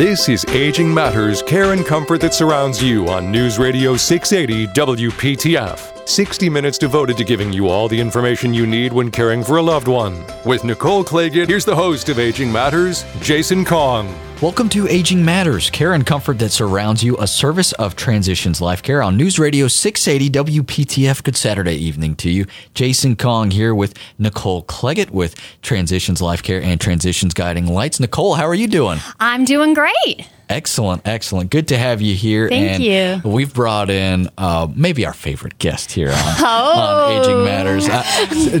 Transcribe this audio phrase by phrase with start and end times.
[0.00, 5.99] This is Aging Matters Care and Comfort that surrounds you on News Radio 680 WPTF.
[6.10, 9.62] 60 minutes devoted to giving you all the information you need when caring for a
[9.62, 10.24] loved one.
[10.44, 14.12] With Nicole Clagett, here's the host of Aging Matters, Jason Kong.
[14.42, 18.82] Welcome to Aging Matters, care and comfort that surrounds you, a service of Transitions Life
[18.82, 21.22] Care on News Radio 680 WPTF.
[21.22, 22.46] Good Saturday evening to you.
[22.74, 28.00] Jason Kong here with Nicole Clagett with Transitions Life Care and Transitions Guiding Lights.
[28.00, 28.98] Nicole, how are you doing?
[29.20, 30.26] I'm doing great.
[30.50, 31.50] Excellent, excellent.
[31.50, 32.48] Good to have you here.
[32.48, 32.82] Thank and
[33.24, 33.30] you.
[33.30, 36.80] We've brought in uh, maybe our favorite guest here on, Oh.
[36.80, 37.88] on Aging Matters.
[37.88, 38.02] Uh,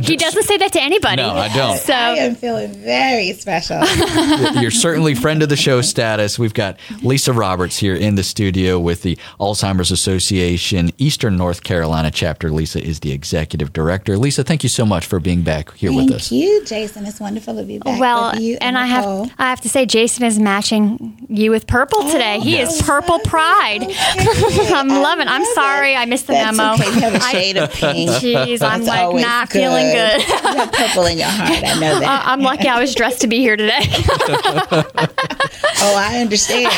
[0.10, 1.16] He doesn't say that to anybody.
[1.22, 1.76] No, I don't.
[1.78, 3.80] So I am feeling very special.
[4.60, 6.38] You're certainly friend of the show status.
[6.38, 12.10] We've got Lisa Roberts here in the studio with the Alzheimer's Association Eastern North Carolina
[12.10, 12.50] chapter.
[12.50, 14.16] Lisa is the executive director.
[14.16, 16.28] Lisa, thank you so much for being back here with us.
[16.28, 17.04] Thank you, Jason.
[17.06, 18.58] It's wonderful to be back well, with you.
[18.60, 19.04] and I have
[19.38, 22.38] I have to say, Jason is matching you with purple today.
[22.40, 23.80] He is purple pride.
[24.74, 25.28] I'm loving.
[25.28, 25.96] I'm sorry.
[25.96, 26.74] I missed the That's memo.
[26.74, 26.84] Okay.
[26.86, 28.10] You have a I- shade of pink.
[28.10, 30.20] Jeez, I'm like not feeling good.
[30.20, 31.50] you have purple in your heart.
[31.64, 32.26] I know that.
[32.26, 33.80] I- I'm lucky I was dressed to be here today.
[35.82, 36.70] oh, I understand.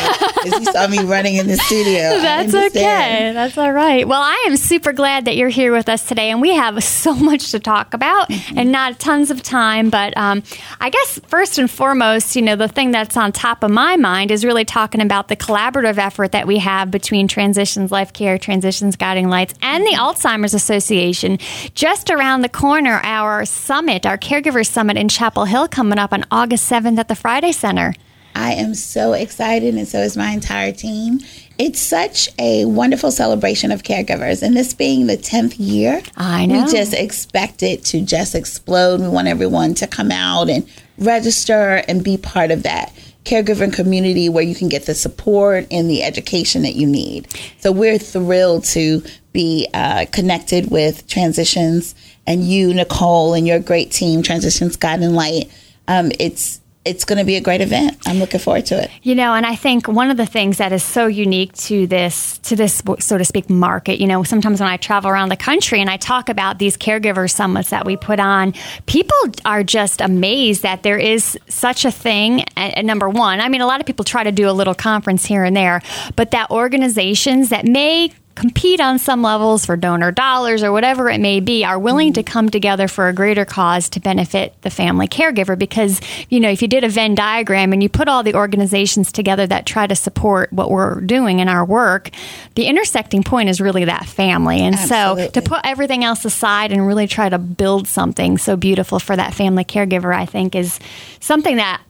[0.47, 2.11] As you saw me running in the studio.
[2.11, 3.33] I That's okay.
[3.35, 4.07] That's all right.
[4.07, 7.15] Well, I am super glad that you're here with us today, and we have so
[7.31, 8.59] much to talk about Mm-hmm.
[8.59, 9.91] and not tons of time.
[9.91, 10.43] But um,
[10.81, 14.31] I guess first and foremost, you know, the thing that's on top of my mind
[14.31, 18.97] is really talking about the collaborative effort that we have between Transitions Life Care, Transitions
[18.97, 21.39] Guiding Lights, and the Alzheimer's Association.
[21.75, 26.25] Just around the corner, our summit, our Caregiver Summit in Chapel Hill, coming up on
[26.31, 27.95] August 7th at the Friday Center.
[28.35, 31.21] I am so excited, and so is my entire team.
[31.59, 36.65] It's such a wonderful celebration of caregivers, and this being the 10th year, I know.
[36.65, 39.01] we just expect it to just explode.
[39.01, 40.67] We want everyone to come out and
[40.99, 42.93] register and be part of that
[43.25, 47.29] caregiving community where you can get the support and the education that you need.
[47.59, 51.95] So we're thrilled to be uh, connected with Transitions
[52.27, 55.51] and you, Nicole, and your great team, Transitions and Light.
[55.89, 57.97] Um, it's it's going to be a great event.
[58.07, 58.91] I'm looking forward to it.
[59.03, 62.39] You know, and I think one of the things that is so unique to this,
[62.39, 65.81] to this, so to speak, market, you know, sometimes when I travel around the country
[65.81, 68.55] and I talk about these caregiver summits that we put on,
[68.87, 72.43] people are just amazed that there is such a thing.
[72.57, 75.25] And, number one, I mean, a lot of people try to do a little conference
[75.25, 75.83] here and there,
[76.17, 81.21] but that organizations that may compete on some levels for donor dollars or whatever it
[81.21, 85.07] may be are willing to come together for a greater cause to benefit the family
[85.07, 85.57] caregiver.
[85.57, 89.13] Because you know if you did a venn diagram and you put all the organizations
[89.13, 92.11] together that try to support what we're doing in our work
[92.57, 94.59] the intersecting point is really that family.
[94.61, 98.99] And so to put everything else aside and really try to build something so beautiful
[98.99, 100.81] for that family caregiver i think is
[101.21, 101.81] something that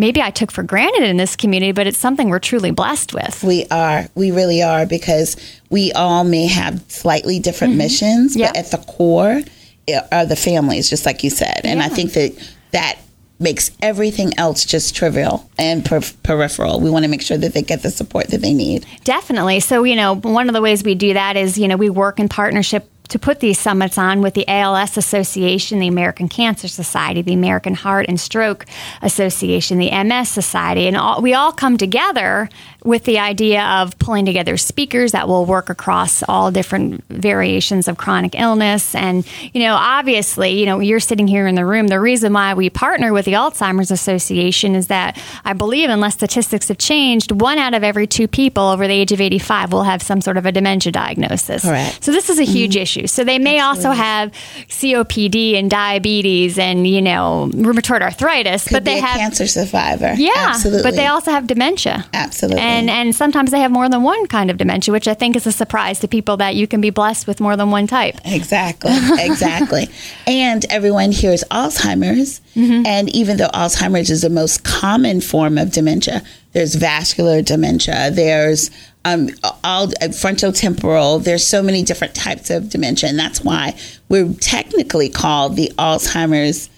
[0.00, 3.44] maybe i took for granted in this community but it's something we're truly blessed with
[3.44, 4.06] We are.
[4.14, 5.36] We really are because
[5.70, 7.78] we all may have slightly different mm-hmm.
[7.78, 8.48] missions, Yeah.
[8.48, 9.42] but at the core
[9.88, 11.60] eh, are the families, just like you said.
[11.64, 12.32] And I think that
[12.72, 12.98] that
[13.38, 16.80] makes everything else just trivial and per- peripheral.
[16.80, 18.86] We want to make sure that they get the support that they need.
[19.04, 19.60] Definitely.
[19.60, 22.20] So, you know, one of the ways we do that is, you know, we work
[22.20, 27.22] in partnership to put these summits on with the ALS Association, the American Cancer Society,
[27.22, 28.64] the American Heart and Stroke
[29.02, 32.48] Association, the MS Society, and all, we all come together
[32.84, 37.98] with the idea of pulling together speakers that will work across all different variations of
[37.98, 38.94] chronic illness.
[38.94, 41.88] And, you know, obviously, you know, you're sitting here in the room.
[41.88, 46.68] The reason why we partner with the Alzheimer's Association is that I believe, unless statistics
[46.68, 50.02] have changed, one out of every two people over the age of 85 will have
[50.02, 51.62] some sort of a dementia diagnosis.
[51.62, 52.02] Correct.
[52.02, 52.82] So this is a huge mm-hmm.
[52.82, 52.99] issue.
[53.06, 54.32] So they may also have
[54.68, 60.14] COPD and diabetes and, you know, rheumatoid arthritis, Could but they a have cancer survivor.
[60.16, 60.82] yeah, absolutely.
[60.90, 62.04] but they also have dementia.
[62.12, 62.60] Absolutely.
[62.60, 65.46] And and sometimes they have more than one kind of dementia, which I think is
[65.46, 68.16] a surprise to people that you can be blessed with more than one type.
[68.24, 69.88] Exactly, exactly.
[70.26, 72.84] and everyone hears Alzheimer's, Mm-hmm.
[72.84, 76.20] and even though Alzheimer's is the most common form of dementia,
[76.52, 78.72] there's vascular dementia, there's
[79.04, 79.30] um,
[79.64, 81.22] all frontotemporal.
[81.22, 83.76] There's so many different types of dementia, and that's why
[84.08, 86.68] we're technically called the Alzheimer's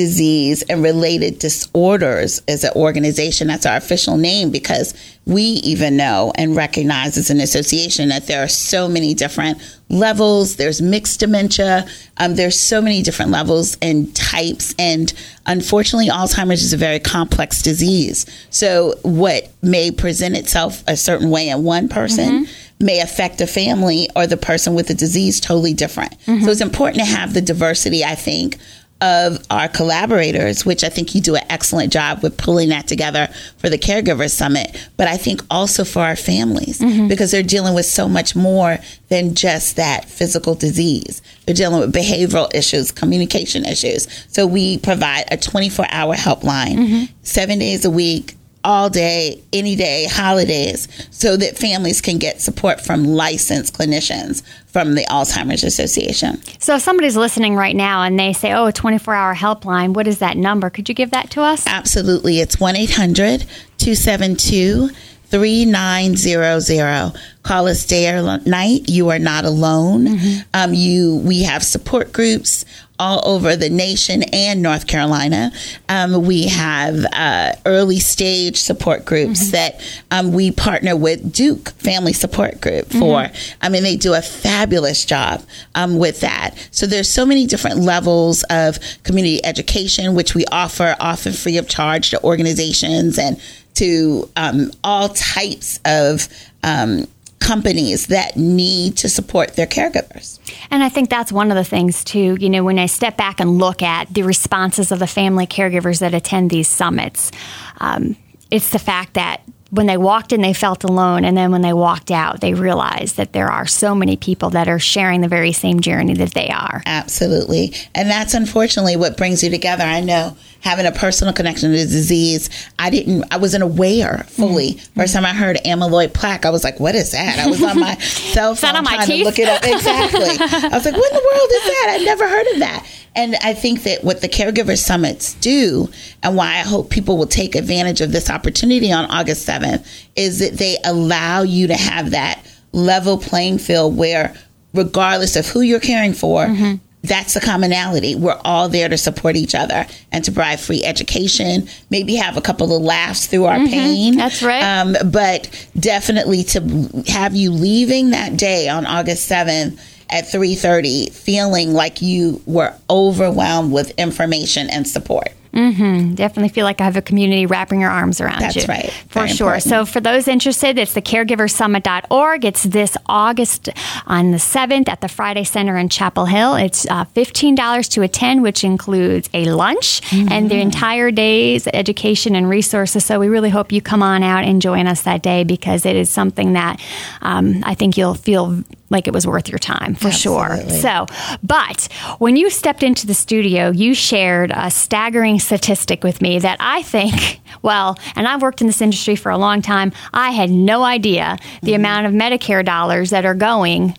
[0.00, 3.48] disease and related disorders as an organization.
[3.48, 4.94] That's our official name because
[5.26, 9.58] we even know and recognize as an association that there are so many different
[9.90, 10.56] levels.
[10.56, 11.86] There's mixed dementia.
[12.16, 14.74] Um, there's so many different levels and types.
[14.78, 15.12] And
[15.44, 18.24] unfortunately, Alzheimer's is a very complex disease.
[18.48, 22.46] So what may present itself a certain way in one person
[22.82, 26.16] may affect a family or the person with the disease totally different.
[26.24, 28.56] So it's important to have the diversity, I think,
[29.00, 33.28] of our collaborators, which I think you do an excellent job with pulling that together
[33.58, 37.08] for the Caregivers Summit, but I think also for our families mm-hmm.
[37.08, 41.22] because they're dealing with so much more than just that physical disease.
[41.46, 44.06] They're dealing with behavioral issues, communication issues.
[44.28, 47.04] So we provide a 24 hour helpline, mm-hmm.
[47.22, 52.80] seven days a week, all day, any day, holidays, so that families can get support
[52.80, 56.40] from licensed clinicians from the Alzheimer's Association.
[56.60, 60.06] So, if somebody's listening right now and they say, oh, a 24 hour helpline, what
[60.06, 60.70] is that number?
[60.70, 61.66] Could you give that to us?
[61.66, 62.40] Absolutely.
[62.40, 63.40] It's 1 800
[63.78, 64.90] 272
[65.30, 67.12] 3900.
[67.42, 68.88] Call us day or night.
[68.88, 70.06] You are not alone.
[70.06, 70.40] Mm-hmm.
[70.52, 72.64] Um, you, we have support groups
[73.00, 75.50] all over the nation and North Carolina.
[75.88, 79.52] Um, we have uh, early stage support groups mm-hmm.
[79.52, 83.22] that um, we partner with Duke Family Support Group for.
[83.22, 83.58] Mm-hmm.
[83.62, 85.42] I mean, they do a fabulous job
[85.74, 86.54] um, with that.
[86.70, 91.68] So there's so many different levels of community education, which we offer often free of
[91.68, 93.40] charge to organizations and
[93.76, 96.28] to um, all types of
[96.62, 97.06] um,
[97.38, 100.38] companies that need to support their caregivers.
[100.70, 103.40] And I think that's one of the things too, you know, when I step back
[103.40, 107.32] and look at the responses of the family caregivers that attend these summits,
[107.78, 108.16] um,
[108.50, 111.24] it's the fact that when they walked in, they felt alone.
[111.24, 114.68] And then when they walked out, they realized that there are so many people that
[114.68, 116.82] are sharing the very same journey that they are.
[116.86, 117.72] Absolutely.
[117.94, 119.84] And that's unfortunately what brings you together.
[119.84, 124.74] I know having a personal connection to the disease, I didn't, I wasn't aware fully.
[124.74, 125.00] Mm-hmm.
[125.00, 127.38] First time I heard amyloid plaque, I was like, what is that?
[127.38, 129.62] I was on my cell phone on trying to look it up.
[129.64, 130.20] Exactly.
[130.20, 131.96] I was like, what in the world is that?
[131.96, 132.86] I've never heard of that.
[133.16, 135.88] And I think that what the caregiver summits do,
[136.22, 140.38] and why I hope people will take advantage of this opportunity on August 7th, is
[140.38, 144.34] that they allow you to have that level playing field where,
[144.74, 148.14] regardless of who you're caring for, mm-hmm that's the commonality.
[148.14, 152.42] We're all there to support each other and to provide free education, maybe have a
[152.42, 154.16] couple of laughs through our mm-hmm, pain.
[154.16, 154.62] That's right.
[154.62, 159.80] Um, but definitely to have you leaving that day on August 7th
[160.10, 165.28] at 3:30 feeling like you were overwhelmed with information and support.
[165.52, 166.14] Mm-hmm.
[166.14, 168.62] Definitely feel like I have a community wrapping your arms around That's you.
[168.62, 168.92] That's right.
[169.08, 169.54] For Very sure.
[169.54, 169.70] Important.
[169.70, 172.44] So, for those interested, it's the caregiversummit.org.
[172.44, 173.68] It's this August
[174.06, 176.54] on the 7th at the Friday Center in Chapel Hill.
[176.54, 180.30] It's uh, $15 to attend, which includes a lunch mm-hmm.
[180.30, 183.04] and the entire day's education and resources.
[183.04, 185.96] So, we really hope you come on out and join us that day because it
[185.96, 186.80] is something that
[187.22, 190.80] um, I think you'll feel like it was worth your time for Absolutely.
[190.80, 190.80] sure.
[190.80, 191.06] So,
[191.42, 191.88] but
[192.18, 196.82] when you stepped into the studio, you shared a staggering statistic with me that I
[196.82, 200.82] think, well, and I've worked in this industry for a long time, I had no
[200.82, 201.76] idea the mm-hmm.
[201.76, 203.96] amount of Medicare dollars that are going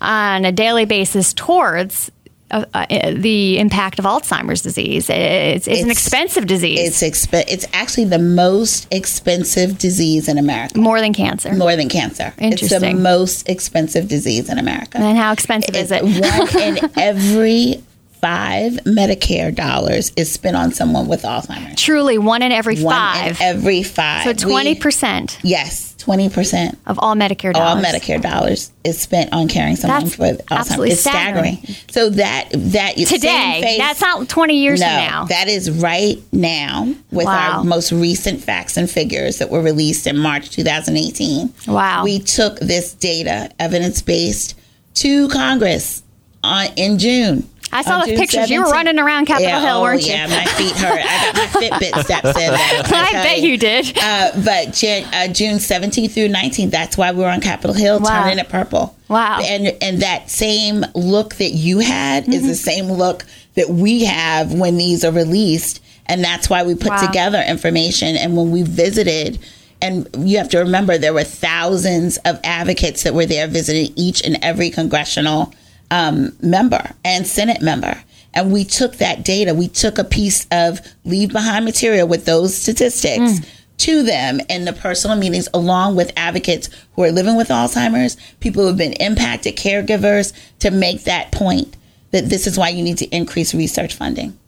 [0.00, 2.10] on a daily basis towards
[2.50, 5.08] uh, uh, the impact of Alzheimer's disease.
[5.10, 7.02] It's, it's, it's an expensive disease.
[7.02, 10.78] It's exp- It's actually the most expensive disease in America.
[10.78, 11.52] More than cancer.
[11.54, 12.32] More than cancer.
[12.38, 12.76] Interesting.
[12.76, 14.98] It's the most expensive disease in America.
[14.98, 16.02] And how expensive it's is it?
[16.02, 17.82] one in every
[18.20, 21.80] five Medicare dollars is spent on someone with Alzheimer's.
[21.80, 23.40] Truly, one in every one five.
[23.40, 24.24] In every five.
[24.24, 25.38] So twenty percent.
[25.42, 25.89] Yes.
[26.00, 27.84] Twenty percent of all Medicare dollars.
[27.84, 30.50] All Medicare dollars is spent on caring someone that's with Alzheimer's.
[30.50, 31.56] Absolutely it's staggering.
[31.56, 31.76] staggering.
[31.90, 35.24] So that that today, that's not twenty years no, from now.
[35.26, 37.58] That is right now with wow.
[37.58, 41.52] our most recent facts and figures that were released in March 2018.
[41.68, 42.02] Wow.
[42.02, 44.58] We took this data, evidence based,
[44.94, 46.02] to Congress
[46.42, 47.46] on, in June.
[47.72, 48.46] I saw the pictures.
[48.46, 48.48] 17th.
[48.48, 50.12] You were running around Capitol yeah, Hill, oh, weren't you?
[50.12, 51.00] Yeah, my feet hurt.
[51.02, 52.54] I got my Fitbit steps in.
[52.54, 53.96] I, I bet you, you did.
[54.00, 58.00] Uh, but Jan, uh, June 17th through 19th, that's why we were on Capitol Hill,
[58.00, 58.22] wow.
[58.22, 58.96] turning it purple.
[59.08, 59.40] Wow.
[59.42, 62.32] And and that same look that you had mm-hmm.
[62.32, 63.24] is the same look
[63.54, 67.06] that we have when these are released, and that's why we put wow.
[67.06, 68.16] together information.
[68.16, 69.38] And when we visited
[69.82, 74.22] and you have to remember there were thousands of advocates that were there visiting each
[74.22, 75.54] and every congressional
[75.90, 78.02] um, member and Senate member.
[78.32, 82.56] And we took that data, we took a piece of leave behind material with those
[82.56, 83.40] statistics.
[83.40, 83.48] Mm.
[83.78, 88.60] To them in the personal meetings, along with advocates who are living with Alzheimer's, people
[88.60, 91.78] who have been impacted, caregivers, to make that point
[92.10, 94.38] that this is why you need to increase research funding.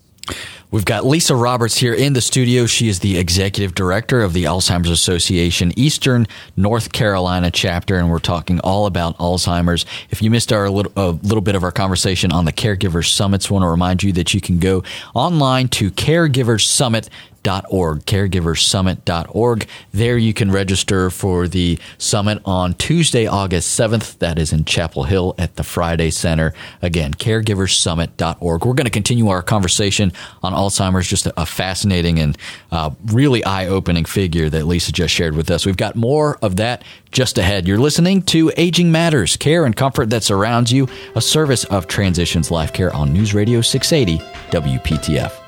[0.72, 2.64] We've got Lisa Roberts here in the studio.
[2.64, 6.26] She is the executive director of the Alzheimer's Association Eastern
[6.56, 9.84] North Carolina chapter, and we're talking all about Alzheimer's.
[10.08, 13.50] If you missed our little, a little bit of our conversation on the Caregivers Summits,
[13.50, 17.10] want to remind you that you can go online to Caregivers Summit
[17.42, 19.66] caregiversummit.org, caregiversummit.org.
[19.92, 24.18] There you can register for the summit on Tuesday, August 7th.
[24.18, 26.54] That is in Chapel Hill at the Friday Center.
[26.80, 28.64] Again, caregiversummit.org.
[28.64, 32.38] We're going to continue our conversation on Alzheimer's, just a, fascinating and
[32.70, 35.66] uh, really eye opening figure that Lisa just shared with us.
[35.66, 37.68] We've got more of that just ahead.
[37.68, 42.50] You're listening to Aging Matters, care and comfort that surrounds you, a service of Transitions
[42.50, 45.41] Life Care on News Radio 680 WPTF.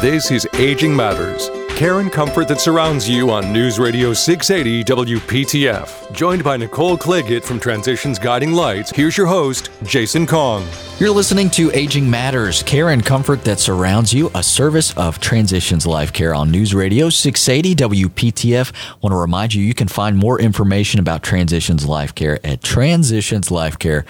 [0.00, 6.12] This is Aging Matters, care and comfort that surrounds you on News Radio 680 WPTF.
[6.12, 10.66] Joined by Nicole Clagett from Transitions Guiding Lights, here's your host, Jason Kong.
[10.98, 15.86] You're listening to Aging Matters, care and comfort that surrounds you, a service of Transitions
[15.86, 18.72] Life Care on News Radio 680 WPTF.
[19.02, 24.04] Want to remind you, you can find more information about Transitions Life Care at transitionslifecare.com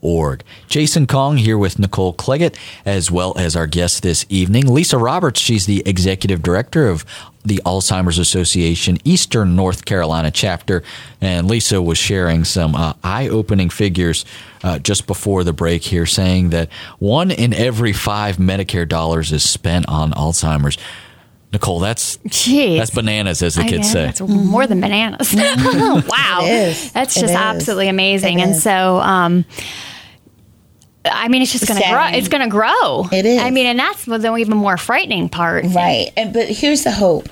[0.00, 0.42] org.
[0.68, 5.40] Jason Kong here with Nicole Clagett, as well as our guest this evening, Lisa Roberts.
[5.40, 7.04] She's the executive director of
[7.44, 10.82] the Alzheimer's Association Eastern North Carolina chapter.
[11.20, 14.24] And Lisa was sharing some uh, eye opening figures
[14.62, 19.48] uh, just before the break here, saying that one in every five Medicare dollars is
[19.48, 20.78] spent on Alzheimer's.
[21.52, 22.76] Nicole, that's Jeez.
[22.76, 24.04] that's bananas, as the kids say.
[24.06, 25.34] That's more than bananas.
[25.34, 26.40] wow,
[26.92, 28.40] that's just absolutely amazing.
[28.40, 28.62] It and is.
[28.62, 29.46] so, um,
[31.06, 32.06] I mean, it's just going to grow.
[32.08, 33.06] It's going to grow.
[33.10, 33.40] It is.
[33.40, 35.64] I mean, and that's the even more frightening part.
[35.64, 36.10] Right.
[36.16, 37.28] And but here's the hope.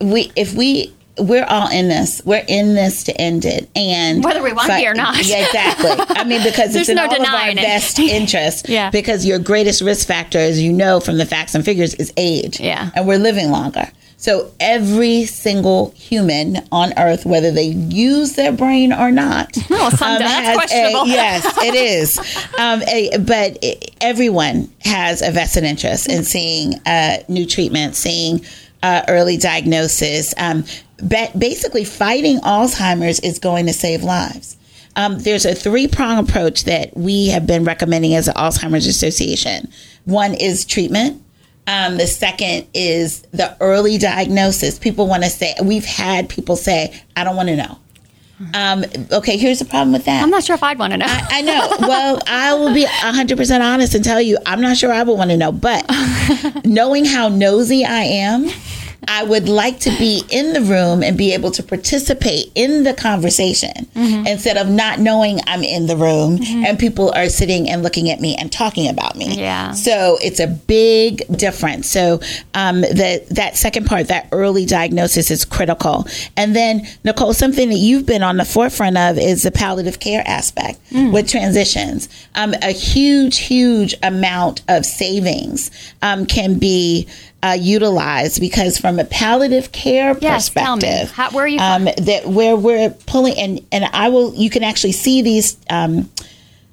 [0.00, 2.22] We if we we're all in this.
[2.24, 5.24] We're in this to end it, and Whether we want to or not.
[5.26, 5.90] Yeah, exactly.
[6.16, 7.56] I mean, because it's in no all of our it.
[7.56, 8.68] best interest.
[8.68, 8.90] Yeah.
[8.90, 12.60] Because your greatest risk factor, as you know from the facts and figures, is age.
[12.60, 12.90] Yeah.
[12.94, 13.88] And we're living longer.
[14.20, 20.18] So every single human on Earth, whether they use their brain or not, Well, some-
[20.18, 21.06] that's has a- questionable.
[21.06, 22.18] yes, it is.
[22.58, 23.64] Um, a, but
[24.00, 28.44] everyone has a vested interest in seeing uh, new treatments, seeing
[28.82, 30.34] uh, early diagnosis.
[30.36, 30.64] Um,
[31.06, 34.56] basically, fighting Alzheimer's is going to save lives.
[34.96, 39.70] Um, there's a three prong approach that we have been recommending as an Alzheimer's Association.
[40.04, 41.22] One is treatment.
[41.68, 44.78] Um, the second is the early diagnosis.
[44.78, 47.78] People want to say, we've had people say, I don't want to know.
[48.54, 50.22] Um, okay, here's the problem with that.
[50.22, 51.06] I'm not sure if I'd want to know.
[51.08, 51.76] I know.
[51.80, 55.30] Well, I will be 100% honest and tell you, I'm not sure I would want
[55.30, 55.50] to know.
[55.50, 55.84] But
[56.64, 58.48] knowing how nosy I am,
[59.08, 62.94] I would like to be in the room and be able to participate in the
[62.94, 64.26] conversation Mm-hmm.
[64.28, 68.20] instead of not knowing I'm in the room and people are sitting and looking at
[68.20, 69.34] me and talking about me.
[69.40, 69.72] Yeah.
[69.72, 71.88] So it's a big difference.
[71.90, 72.20] So
[72.54, 76.06] um, the, that second part, that early diagnosis is critical.
[76.36, 80.22] And then, Nicole, something that you've been on the forefront of is the palliative care
[80.26, 82.08] aspect with transitions.
[82.36, 85.70] Um, a huge, huge amount of savings
[86.02, 87.08] um, can be
[87.42, 92.26] uh, utilized because from a palliative care Yes, perspective, How- where are you um, that
[92.26, 96.10] where we're pulling and and I will you can actually see these um,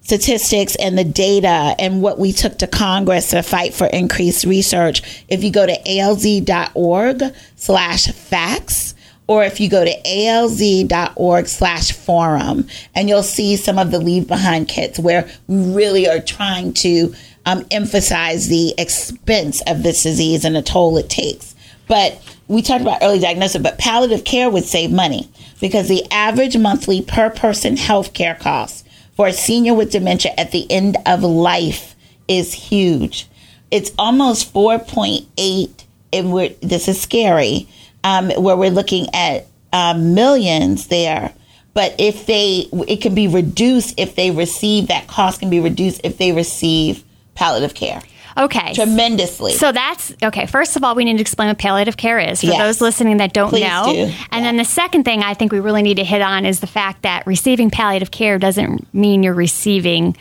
[0.01, 5.01] statistics and the data and what we took to Congress to fight for increased research.
[5.27, 7.23] If you go to alz.org
[7.55, 8.93] slash facts,
[9.27, 14.27] or if you go to alz.org slash forum, and you'll see some of the leave
[14.27, 17.13] behind kits where we really are trying to
[17.45, 21.55] um, emphasize the expense of this disease and the toll it takes.
[21.87, 25.29] But we talked about early diagnosis, but palliative care would save money
[25.61, 28.85] because the average monthly per person health care cost
[29.15, 31.95] for a senior with dementia at the end of life
[32.27, 33.27] is huge.
[33.71, 35.83] It's almost 4.8,
[36.13, 37.67] and we're, this is scary,
[38.03, 41.33] um, where we're looking at um, millions there.
[41.73, 46.01] But if they, it can be reduced if they receive, that cost can be reduced
[46.03, 47.03] if they receive
[47.35, 48.01] palliative care
[48.37, 48.73] Okay.
[48.73, 49.53] tremendously.
[49.53, 50.45] So that's okay.
[50.45, 52.57] First of all, we need to explain what palliative care is for Yes.
[52.57, 53.85] those listening that don't Please know.
[53.93, 54.11] do.
[54.31, 56.67] And then the second thing I think we really need to hit on is the
[56.67, 60.17] fact that receiving palliative care doesn't mean you're receiving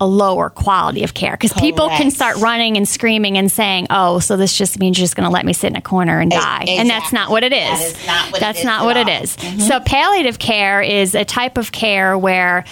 [0.00, 4.18] a lower quality of care because people can start running and screaming and saying, "Oh,
[4.18, 6.32] so this just means you're just going to let me sit in a corner and
[6.32, 7.60] die," and that's not what it is.
[7.60, 9.08] That is not what it that's is not at what all.
[9.22, 9.36] is.
[9.36, 9.60] Mm-hmm.
[9.60, 12.64] So palliative care is a type of care where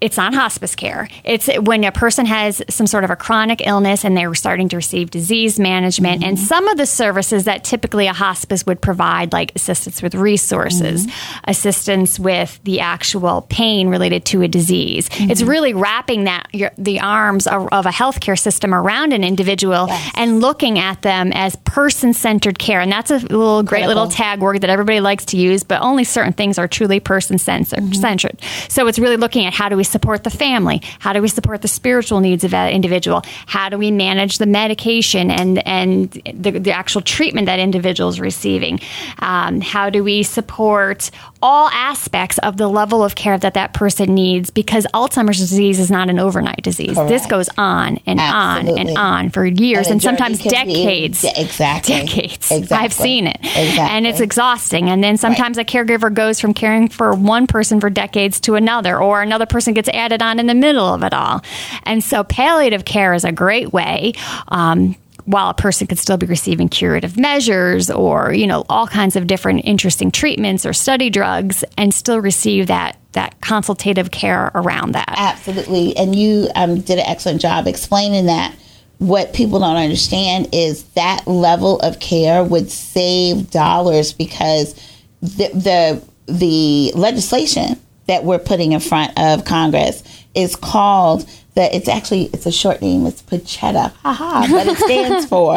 [0.00, 1.08] it's not hospice care.
[1.24, 4.76] It's when a person has some sort of a chronic illness and they're starting to
[4.76, 6.46] receive disease management and mm-hmm.
[6.46, 11.50] some of the services that typically a hospice would provide, like assistance with resources, mm-hmm.
[11.50, 15.08] assistance with the actual pain related to a disease.
[15.12, 15.50] It's mm-hmm.
[15.50, 20.40] really wrapping that your, the arms of, of a healthcare system around an individual and
[20.40, 22.80] looking at them as person centered care.
[22.80, 26.04] And that's a little great little tag word that everybody likes to use, but only
[26.04, 27.96] certain things are truly person centered.
[27.96, 28.38] centered.
[28.68, 30.82] So it's really looking at how do we support the family?
[30.98, 33.22] How do we support the spiritual needs of that individual?
[33.46, 38.20] How do we manage the medication and and the, the actual treatment that individual is
[38.20, 38.80] receiving?
[39.20, 41.10] Um, how do we support
[41.42, 44.50] all aspects of the level of care that that person needs?
[44.50, 46.94] Because Alzheimer's disease is not an overnight disease.
[46.94, 47.08] Correct.
[47.08, 48.80] This goes on and Absolutely.
[48.80, 51.22] on and on for years and, and sometimes decades.
[51.22, 51.94] Be, exactly.
[51.94, 52.50] Decades.
[52.50, 52.76] Exactly.
[52.76, 53.38] I've seen it.
[53.40, 53.96] Exactly.
[53.96, 54.88] And it's exhausting.
[54.88, 55.70] And then sometimes right.
[55.70, 59.74] a caregiver goes from caring for one person for decades to another, or another person
[59.74, 61.42] gets added on in the middle of it all.
[61.84, 64.14] And so palliative care is a great way.
[64.48, 69.16] Um, while a person could still be receiving curative measures or you know all kinds
[69.16, 74.92] of different interesting treatments or study drugs and still receive that that consultative care around
[74.92, 75.12] that.
[75.16, 75.96] Absolutely.
[75.96, 78.54] And you um, did an excellent job explaining that.
[78.98, 84.74] What people don't understand is that level of care would save dollars because
[85.20, 86.02] the the,
[86.32, 90.02] the legislation that we're putting in front of Congress
[90.34, 93.06] is called that it's actually it's a short name.
[93.06, 95.56] It's PCHETA, haha, but it stands for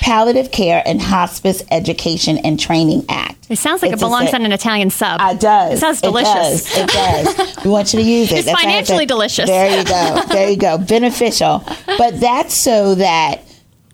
[0.00, 3.46] Palliative Care and Hospice Education and Training Act.
[3.50, 5.20] It sounds like it's it belongs on an Italian sub.
[5.22, 5.74] It does.
[5.74, 6.76] It sounds delicious.
[6.76, 7.28] It does.
[7.28, 7.64] It does.
[7.64, 8.38] we want you to use it.
[8.38, 9.46] It's that's financially delicious.
[9.46, 10.22] There you go.
[10.28, 10.78] There you go.
[10.88, 11.62] Beneficial.
[11.86, 13.42] But that's so that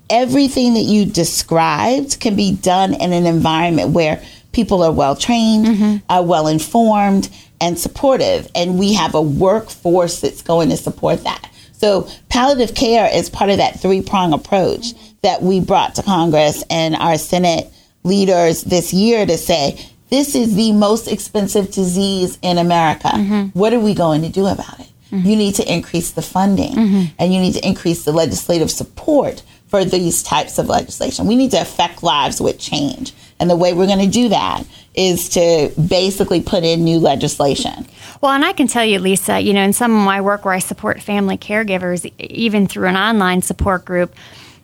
[0.08, 5.66] everything that you described can be done in an environment where people are well trained,
[5.66, 5.96] mm-hmm.
[6.08, 7.28] are well informed,
[7.60, 8.50] and supportive.
[8.54, 11.50] And we have a workforce that's going to support that.
[11.72, 16.62] So palliative care is part of that three prong approach that we brought to Congress
[16.68, 19.78] and our Senate leaders this year to say,
[20.10, 23.08] this is the most expensive disease in America.
[23.08, 23.58] Mm-hmm.
[23.58, 24.88] What are we going to do about it?
[25.10, 25.28] Mm-hmm.
[25.28, 27.14] You need to increase the funding mm-hmm.
[27.18, 31.26] and you need to increase the legislative support for these types of legislation.
[31.26, 33.14] We need to affect lives with change.
[33.38, 37.86] And the way we're going to do that is to basically put in new legislation.
[38.20, 40.54] Well, and I can tell you, Lisa, you know, in some of my work where
[40.54, 44.14] I support family caregivers, even through an online support group,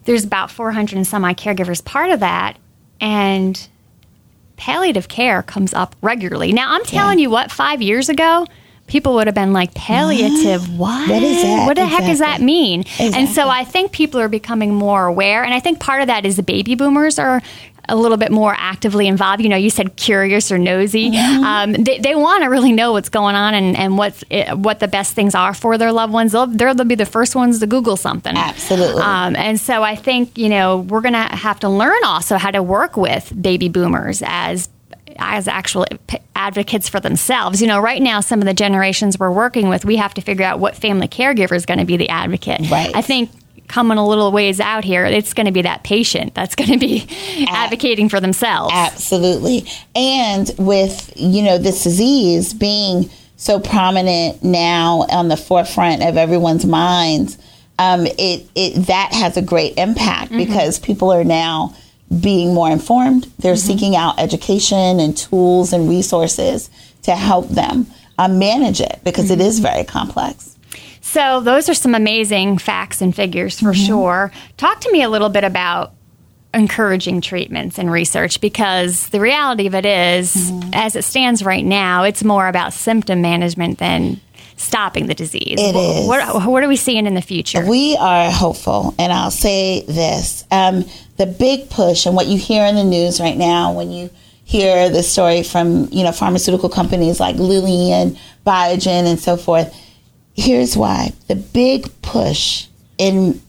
[0.04, 2.58] there's about 400 and some odd caregivers part of that.
[3.00, 3.68] And
[4.56, 6.52] palliative care comes up regularly.
[6.52, 7.24] Now, I'm telling yeah.
[7.24, 8.46] you what, five years ago,
[8.86, 12.04] people would have been like palliative what, what is that what the exactly.
[12.04, 13.12] heck does that mean exactly.
[13.14, 16.24] and so i think people are becoming more aware and i think part of that
[16.24, 17.42] is the baby boomers are
[17.88, 19.42] a little bit more actively involved.
[19.42, 21.10] You know, you said curious or nosy.
[21.10, 21.44] Mm-hmm.
[21.44, 24.80] Um, they, they want to really know what's going on and, and what's it, what
[24.80, 26.32] the best things are for their loved ones.
[26.32, 28.36] They'll, they'll be the first ones to Google something.
[28.36, 29.02] Absolutely.
[29.02, 32.50] Um, and so I think, you know, we're going to have to learn also how
[32.50, 34.68] to work with baby boomers as
[35.18, 35.86] as actual
[36.34, 37.62] advocates for themselves.
[37.62, 40.44] You know, right now, some of the generations we're working with, we have to figure
[40.44, 42.70] out what family caregiver is going to be the advocate.
[42.70, 42.94] Right.
[42.94, 43.30] I think
[43.68, 46.78] coming a little ways out here, it's going to be that patient that's going to
[46.78, 47.06] be
[47.48, 48.72] advocating for themselves.
[48.74, 49.66] Absolutely.
[49.94, 56.64] And with, you know, this disease being so prominent now on the forefront of everyone's
[56.64, 57.38] minds,
[57.78, 60.38] um, it, it that has a great impact mm-hmm.
[60.38, 61.74] because people are now
[62.20, 63.30] being more informed.
[63.38, 63.66] They're mm-hmm.
[63.66, 66.70] seeking out education and tools and resources
[67.02, 67.86] to help them
[68.18, 69.40] um, manage it because mm-hmm.
[69.40, 70.55] it is very complex.
[71.16, 73.86] So, those are some amazing facts and figures for mm-hmm.
[73.86, 74.32] sure.
[74.58, 75.94] Talk to me a little bit about
[76.52, 80.74] encouraging treatments and research because the reality of it is, mm-hmm.
[80.74, 84.20] as it stands right now, it's more about symptom management than
[84.58, 85.58] stopping the disease.
[85.58, 86.06] It is.
[86.06, 87.64] What, what, are we seeing in the future?
[87.64, 90.84] We are hopeful, and I'll say this: um,
[91.16, 94.10] the big push and what you hear in the news right now when you
[94.44, 99.74] hear the story from you know pharmaceutical companies like Lilly and Biogen and so forth
[100.36, 102.66] Here's why the big push
[102.98, 103.40] in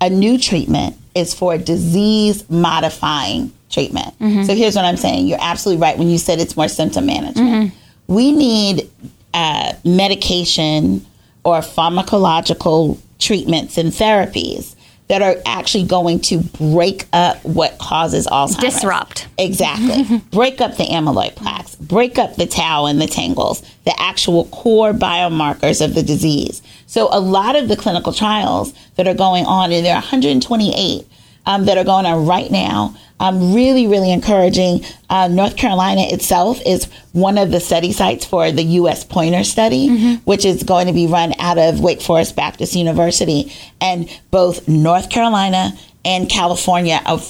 [0.00, 4.18] a new treatment is for disease modifying treatment.
[4.18, 4.42] Mm-hmm.
[4.42, 5.26] So here's what I'm saying.
[5.26, 7.72] You're absolutely right when you said it's more symptom management.
[7.72, 8.14] Mm-hmm.
[8.14, 8.90] We need
[9.32, 11.06] uh, medication
[11.44, 14.73] or pharmacological treatments and therapies
[15.08, 18.56] that are actually going to break up what causes Alzheimer's.
[18.56, 19.28] Disrupt.
[19.36, 20.18] Exactly.
[20.30, 24.92] break up the amyloid plaques, break up the tau and the tangles, the actual core
[24.92, 26.62] biomarkers of the disease.
[26.86, 31.06] So a lot of the clinical trials that are going on, and there are 128
[31.46, 34.84] um, that are going on right now, I'm really, really encouraging.
[35.08, 39.04] Uh, North Carolina itself is one of the study sites for the U.S.
[39.04, 40.14] Pointer Study, mm-hmm.
[40.24, 43.52] which is going to be run out of Wake Forest Baptist University.
[43.80, 45.72] And both North Carolina
[46.04, 47.20] and California are,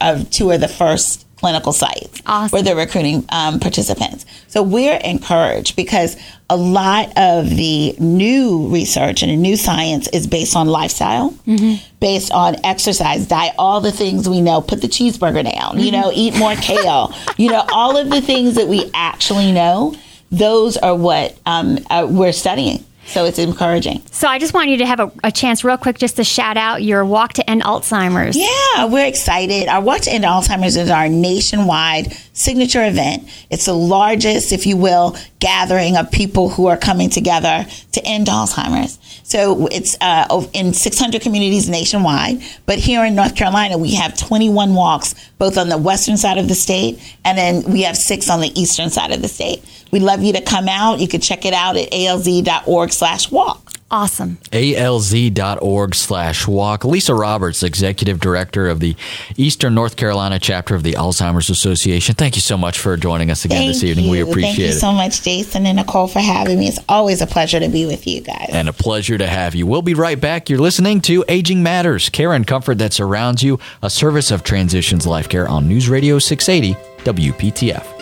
[0.00, 2.54] are two of the first clinical sites awesome.
[2.54, 4.24] where they're recruiting um, participants.
[4.46, 6.16] So we're encouraged because
[6.48, 11.84] a lot of the new research and new science is based on lifestyle, mm-hmm.
[11.98, 14.60] based on exercise, diet, all the things we know.
[14.60, 15.78] Put the cheeseburger down, mm-hmm.
[15.80, 19.96] you know, eat more kale, you know, all of the things that we actually know.
[20.30, 24.02] Those are what um, uh, we're studying So it's encouraging.
[24.10, 26.56] So I just want you to have a, a, chance, real quick, just to shout
[26.56, 28.36] out your Walk to End Alzheimer's.
[28.36, 29.68] Yeah, we're excited.
[29.68, 33.28] Our Walk to End Alzheimer's is our nationwide signature event.
[33.50, 38.28] It's the largest, if you will, gathering of people who are coming together to end
[38.28, 38.98] Alzheimer's.
[39.24, 42.40] So it's uh, in 600 communities nationwide.
[42.64, 46.46] But here in North Carolina, we have 21 walks, both on the western side of
[46.46, 49.64] the state, and then we have six on the eastern side of the state.
[49.90, 51.00] We'd love you to come out.
[51.00, 53.71] You can check it out at alz.org slash walk.
[53.92, 54.38] Awesome.
[54.52, 56.86] ALZ.org slash walk.
[56.86, 58.96] Lisa Roberts, Executive Director of the
[59.36, 62.14] Eastern North Carolina chapter of the Alzheimer's Association.
[62.14, 64.06] Thank you so much for joining us again Thank this evening.
[64.06, 64.10] You.
[64.10, 64.72] We appreciate Thank you it.
[64.80, 66.68] so much, Jason and Nicole, for having me.
[66.68, 68.48] It's always a pleasure to be with you guys.
[68.50, 69.66] And a pleasure to have you.
[69.66, 70.48] We'll be right back.
[70.48, 75.06] You're listening to Aging Matters, care and comfort that surrounds you, a service of Transitions
[75.06, 78.01] Life Care on News Radio 680 WPTF.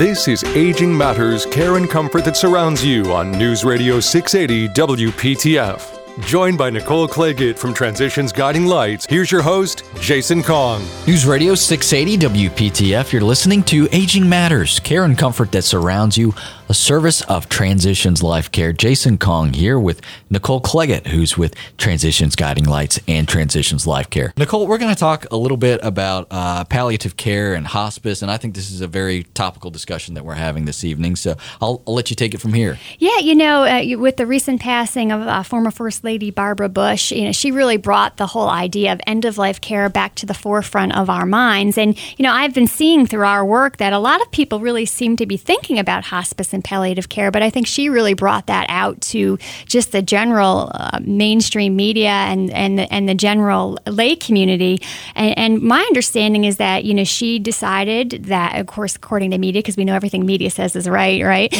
[0.00, 6.24] This is Aging Matters Care and Comfort that surrounds you on News Radio 680 WPTF.
[6.24, 10.82] Joined by Nicole Clagett from Transitions Guiding Lights, here's your host, Jason Kong.
[11.06, 16.34] News Radio 680 WPTF, you're listening to Aging Matters, care and comfort that surrounds you,
[16.70, 18.72] a service of Transitions Life Care.
[18.72, 24.32] Jason Kong here with Nicole Clagett, who's with Transitions Guiding Lights and Transitions Life Care.
[24.36, 28.30] Nicole, we're going to talk a little bit about uh, palliative care and hospice, and
[28.30, 31.16] I think this is a very topical discussion that we're having this evening.
[31.16, 32.78] So I'll, I'll let you take it from here.
[33.00, 37.10] Yeah, you know, uh, with the recent passing of uh, former First Lady Barbara Bush,
[37.10, 40.24] you know, she really brought the whole idea of end of life care back to
[40.24, 41.76] the forefront of our minds.
[41.76, 44.86] And you know, I've been seeing through our work that a lot of people really
[44.86, 47.30] seem to be thinking about hospice and and palliative care.
[47.30, 52.10] But I think she really brought that out to just the general uh, mainstream media
[52.10, 54.80] and and the, and the general lay community.
[55.14, 59.38] And, and, my understanding is that you know she decided that, of course, according to
[59.38, 61.50] media, because we know everything media says is right, right?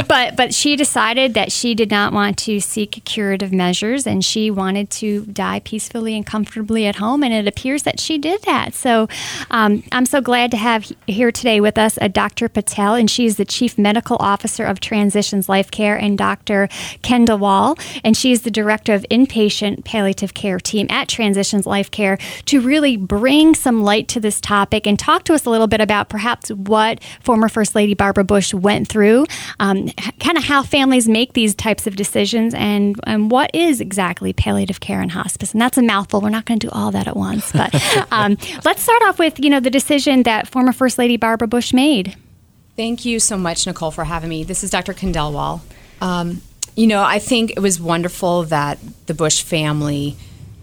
[0.08, 4.50] but but she decided that she did not want to seek curative measures, and she
[4.50, 7.22] wanted to die peacefully and comfortably at home.
[7.22, 8.74] And it appears that she did that.
[8.74, 9.08] So
[9.50, 12.48] um, I'm so glad to have here today with us a Dr.
[12.48, 16.68] Patel, and she's the chief medical Officer of Transitions Life Care, and Dr.
[17.02, 17.80] Khandelwal.
[18.04, 22.96] And she's the Director of Inpatient Palliative Care Team at Transitions Life Care to really
[22.96, 26.50] bring some light to this topic and talk to us a little bit about perhaps
[26.50, 29.26] what former First Lady Barbara Bush went through,
[29.58, 29.88] um,
[30.20, 34.80] kind of how families make these types of decisions, and, and what is exactly palliative
[34.80, 35.52] care and hospice.
[35.52, 36.20] And that's a mouthful.
[36.20, 37.52] We're not going to do all that at once.
[37.52, 37.74] But
[38.12, 41.72] um, let's start off with, you know, the decision that former First Lady Barbara Bush
[41.72, 42.16] made.
[42.80, 44.42] Thank you so much, Nicole, for having me.
[44.42, 44.94] This is Dr.
[44.94, 45.60] Khandelwal.
[46.00, 46.40] Um,
[46.76, 50.16] you know, I think it was wonderful that the Bush family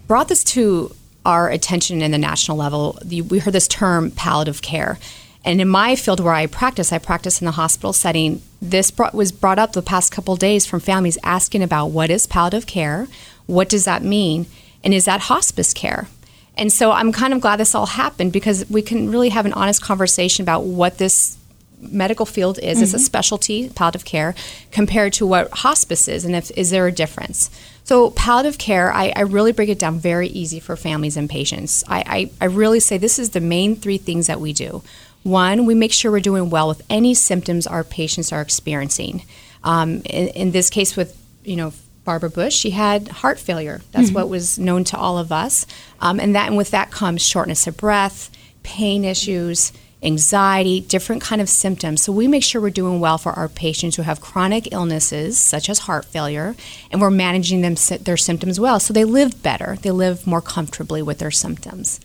[0.07, 0.95] brought this to
[1.27, 2.97] our attention in the national level.
[3.07, 4.97] We heard this term palliative care.
[5.45, 8.41] And in my field where I practice, I practice in the hospital setting.
[8.63, 12.25] This brought, was brought up the past couple days from families asking about what is
[12.25, 13.07] palliative care,
[13.45, 14.47] what does that mean,
[14.83, 16.07] and is that hospice care?
[16.55, 19.53] And so I'm kind of glad this all happened because we can really have an
[19.53, 21.36] honest conversation about what this
[21.79, 22.75] medical field is.
[22.75, 22.83] Mm-hmm.
[22.83, 23.03] It's a mm-hmm.
[23.03, 24.35] specialty, palliative care,
[24.71, 27.49] compared to what hospice is, and if is there a difference?
[27.83, 31.83] So palliative care, I, I really break it down very easy for families and patients.
[31.87, 34.83] I, I, I really say this is the main three things that we do.
[35.23, 39.23] One, we make sure we're doing well with any symptoms our patients are experiencing.
[39.63, 43.81] Um, in, in this case, with you know Barbara Bush, she had heart failure.
[43.91, 44.15] That's mm-hmm.
[44.15, 45.65] what was known to all of us,
[45.99, 48.29] um, and that and with that comes shortness of breath,
[48.63, 49.71] pain issues
[50.03, 52.03] anxiety, different kind of symptoms.
[52.03, 55.69] So we make sure we're doing well for our patients who have chronic illnesses such
[55.69, 56.55] as heart failure,
[56.91, 59.77] and we're managing them their symptoms well, so they live better.
[59.81, 61.99] They live more comfortably with their symptoms.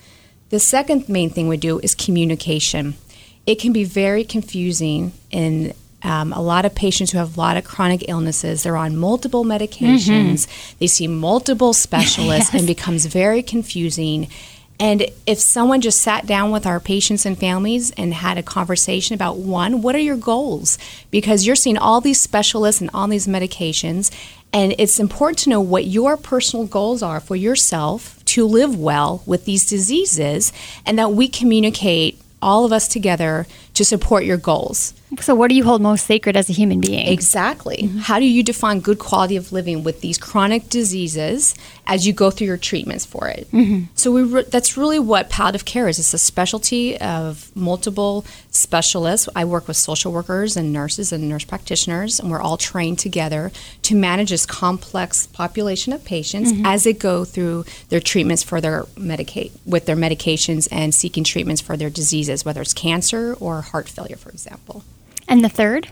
[0.49, 2.95] The second main thing we do is communication.
[3.47, 7.57] It can be very confusing in um, a lot of patients who have a lot
[7.57, 10.77] of chronic illnesses, they're on multiple medications, mm-hmm.
[10.79, 12.55] they see multiple specialists, yes.
[12.55, 14.29] and becomes very confusing.
[14.83, 19.15] And if someone just sat down with our patients and families and had a conversation
[19.15, 20.77] about one, what are your goals?
[21.13, 24.11] Because you're seeing all these specialists and all these medications,
[24.53, 29.23] and it's important to know what your personal goals are for yourself to live well
[29.25, 30.53] with these diseases,
[30.85, 34.95] and that we communicate all of us together to support your goals.
[35.21, 37.07] So, what do you hold most sacred as a human being?
[37.07, 37.83] Exactly.
[37.83, 37.99] Mm-hmm.
[37.99, 41.55] How do you define good quality of living with these chronic diseases
[41.87, 43.51] as you go through your treatments for it?
[43.51, 43.85] Mm-hmm.
[43.95, 45.99] So, we re- that's really what palliative care is.
[45.99, 49.29] It's a specialty of multiple specialists.
[49.37, 53.53] I work with social workers and nurses and nurse practitioners, and we're all trained together
[53.83, 56.65] to manage this complex population of patients mm-hmm.
[56.65, 61.61] as they go through their treatments for their medicate with their medications and seeking treatments
[61.61, 64.85] for their diseases, whether it's cancer or heart failure, for example.
[65.33, 65.89] And the third?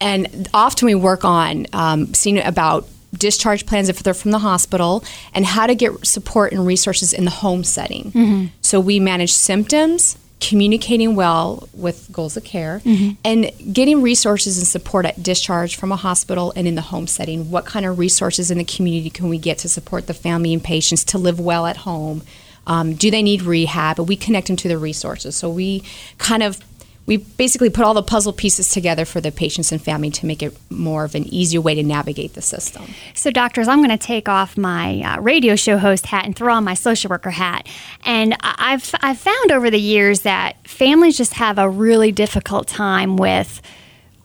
[0.00, 5.04] And often we work on um, seeing about discharge plans if they're from the hospital
[5.34, 8.12] and how to get support and resources in the home setting.
[8.12, 8.46] Mm-hmm.
[8.62, 13.10] So we manage symptoms, communicating well with goals of care, mm-hmm.
[13.24, 17.50] and getting resources and support at discharge from a hospital and in the home setting.
[17.50, 20.64] What kind of resources in the community can we get to support the family and
[20.64, 22.22] patients to live well at home?
[22.66, 23.98] Um, do they need rehab?
[23.98, 25.36] And we connect them to the resources.
[25.36, 25.84] So we
[26.16, 26.58] kind of
[27.06, 30.42] we basically put all the puzzle pieces together for the patients and family to make
[30.42, 32.84] it more of an easier way to navigate the system.
[33.14, 36.52] So, doctors, I'm going to take off my uh, radio show host hat and throw
[36.52, 37.66] on my social worker hat.
[38.04, 43.16] And I've, I've found over the years that families just have a really difficult time
[43.16, 43.62] with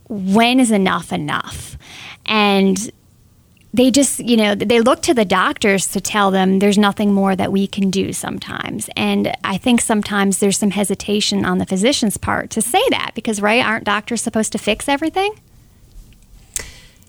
[0.09, 1.77] when is enough enough?
[2.25, 2.91] And
[3.73, 7.36] they just, you know, they look to the doctors to tell them there's nothing more
[7.36, 8.89] that we can do sometimes.
[8.97, 13.41] And I think sometimes there's some hesitation on the physician's part to say that because,
[13.41, 15.39] right, aren't doctors supposed to fix everything?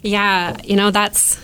[0.03, 1.37] Yeah, you know, that's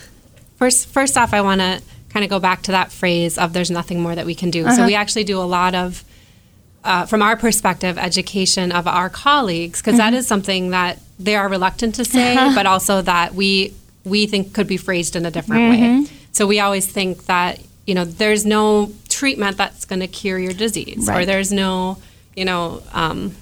[0.56, 3.70] first first off I want to kind of go back to that phrase of there's
[3.70, 4.64] nothing more that we can do.
[4.64, 4.76] Uh-huh.
[4.76, 6.04] So we actually do a lot of
[6.84, 10.20] uh, from our perspective, education of our colleagues, because mm-hmm.
[10.20, 12.54] something that they are reluctant to say, uh-huh.
[12.54, 13.74] but also that we
[14.08, 16.02] we think could be phrased in a different mm-hmm.
[16.04, 16.10] way.
[16.32, 20.52] So we always think that, you know, there's no treatment that's going to cure your
[20.52, 21.22] disease, right.
[21.22, 21.98] or there's no,
[22.36, 23.34] you know, um,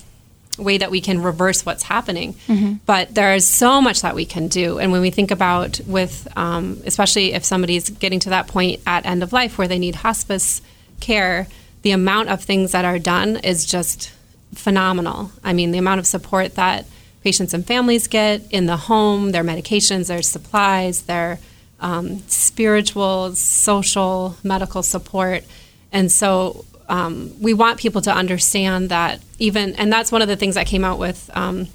[0.59, 2.35] way that we can reverse what's happening.
[2.49, 2.75] Mm-hmm.
[2.87, 4.79] But there is so much that we can do.
[4.79, 9.05] And when we think about with, um, especially if somebody's getting to that point at
[9.05, 10.63] end of life where they need hospice
[11.01, 11.47] care,
[11.83, 14.13] the amount of things that are done is just
[14.55, 15.31] phenomenal.
[15.45, 16.87] I mean, the amount of support that
[17.27, 21.41] patients and families get in the home, their medications, their supplies, their
[21.81, 25.43] um, spiritual, social, medical support.
[25.91, 30.37] And so um, we want people to understand that even, and that's one of the
[30.37, 31.67] things that came out with um,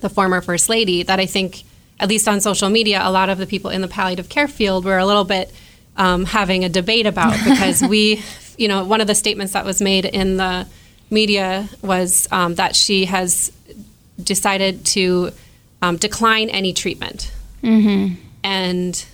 [0.00, 1.64] the former First Lady that I think,
[2.00, 4.86] at least on social media, a lot of the people in the palliative care field
[4.86, 5.52] were a little bit
[5.98, 8.22] um, having a debate about because we,
[8.56, 10.66] you know, one of the statements that was made in the
[11.10, 13.52] media was um, that she has
[14.22, 15.30] decided to
[15.82, 17.32] um, decline any treatment.
[17.62, 18.14] Mm-hmm.
[18.42, 19.04] And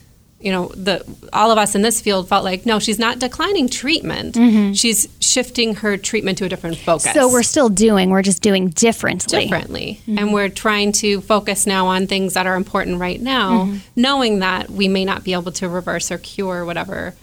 [0.43, 3.69] you know, the all of us in this field felt like no, she's not declining
[3.69, 4.35] treatment.
[4.35, 4.73] Mm-hmm.
[4.73, 7.13] She's shifting her treatment to a different focus.
[7.13, 9.45] So we're still doing, we're just doing differently.
[9.45, 10.01] Differently.
[10.03, 10.19] Mm-hmm.
[10.19, 13.77] And we're trying to focus now on things that are important right now, mm-hmm.
[13.95, 17.15] knowing that we may not be able to reverse or cure whatever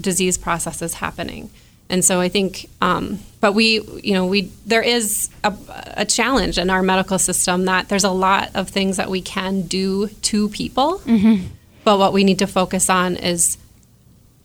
[0.00, 1.50] disease process is happening.
[1.88, 5.54] And so I think, um, but we, you know, we there is a,
[5.96, 9.62] a, challenge in our medical system that there's a lot of things that we can
[9.62, 11.46] do to people, mm-hmm.
[11.84, 13.56] but what we need to focus on is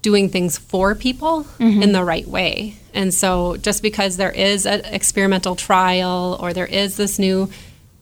[0.01, 1.81] doing things for people mm-hmm.
[1.81, 2.75] in the right way.
[2.93, 7.49] And so just because there is an experimental trial or there is this new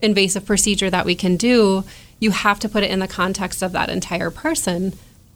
[0.02, 1.84] invasive procedure that we can do,
[2.20, 4.94] you have to put it in the context of that entire person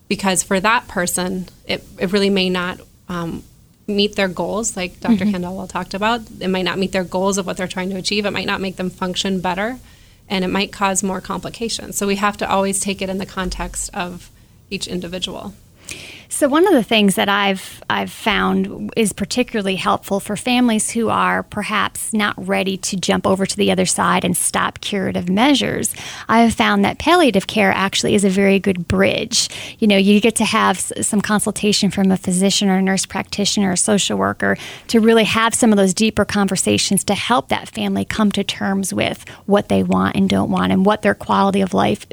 [0.08, 3.44] because for that person, it, it really may not um,
[3.88, 5.66] meet their goals, like doctor mm-hmm.
[5.68, 6.22] Talked about.
[6.40, 8.26] It might not meet their goals of what they're trying to achieve.
[8.26, 9.80] It might not make them function better,
[10.30, 11.98] and it might cause more complications.
[11.98, 14.30] So we have to always take it in the context of
[14.70, 15.54] each individual.
[16.34, 21.10] So one of the things that I've I've found is particularly helpful for families who
[21.10, 25.94] are perhaps not ready to jump over to the other side and stop curative measures.
[26.28, 29.48] I have found that palliative care actually is a very good bridge.
[29.78, 33.70] You know, you get to have some consultation from a physician or a nurse practitioner
[33.70, 37.70] or a social worker to really have some of those deeper conversations to help that
[37.70, 41.62] family come to terms with what they want and don't want and what their quality
[41.62, 42.08] of life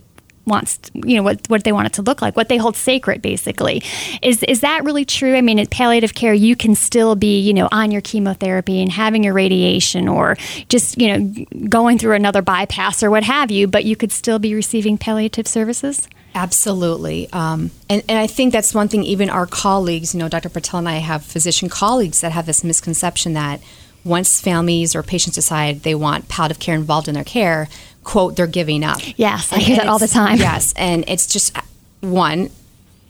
[0.51, 3.23] wants you know what what they want it to look like what they hold sacred
[3.23, 3.83] basically
[4.21, 7.55] is is that really true i mean in palliative care you can still be you
[7.55, 10.37] know on your chemotherapy and having your radiation or
[10.69, 14.39] just you know going through another bypass or what have you but you could still
[14.39, 17.29] be receiving palliative services Absolutely.
[17.33, 20.49] Um, and, and I think that's one thing, even our colleagues, you know, Dr.
[20.49, 23.61] Patel and I have physician colleagues that have this misconception that
[24.05, 27.69] once families or patients decide they want palliative care involved in their care,
[28.05, 29.01] quote, they're giving up.
[29.19, 30.39] Yes, and I hear that all the time.
[30.39, 31.57] Yes, and it's just
[32.01, 32.51] one,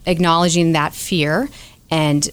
[0.06, 1.48] acknowledging that fear
[1.90, 2.28] and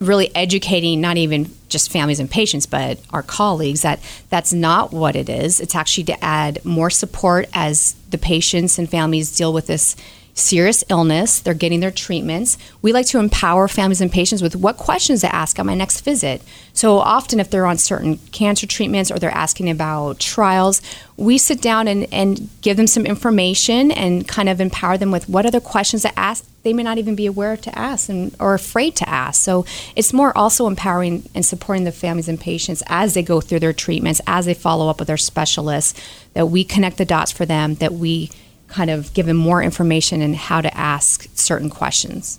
[0.00, 3.98] really educating not even just families and patients but our colleagues that
[4.30, 8.88] that's not what it is it's actually to add more support as the patients and
[8.88, 9.96] families deal with this
[10.38, 12.56] serious illness, they're getting their treatments.
[12.80, 16.00] We like to empower families and patients with what questions to ask at my next
[16.02, 16.42] visit.
[16.72, 20.80] So often, if they're on certain cancer treatments or they're asking about trials,
[21.16, 25.28] we sit down and, and give them some information and kind of empower them with
[25.28, 28.52] what other questions to ask they may not even be aware to ask and, or
[28.52, 29.42] afraid to ask.
[29.42, 29.64] So
[29.96, 33.72] it's more also empowering and supporting the families and patients as they go through their
[33.72, 35.98] treatments, as they follow up with their specialists,
[36.34, 38.30] that we connect the dots for them, that we
[38.68, 42.38] kind of given more information and how to ask certain questions.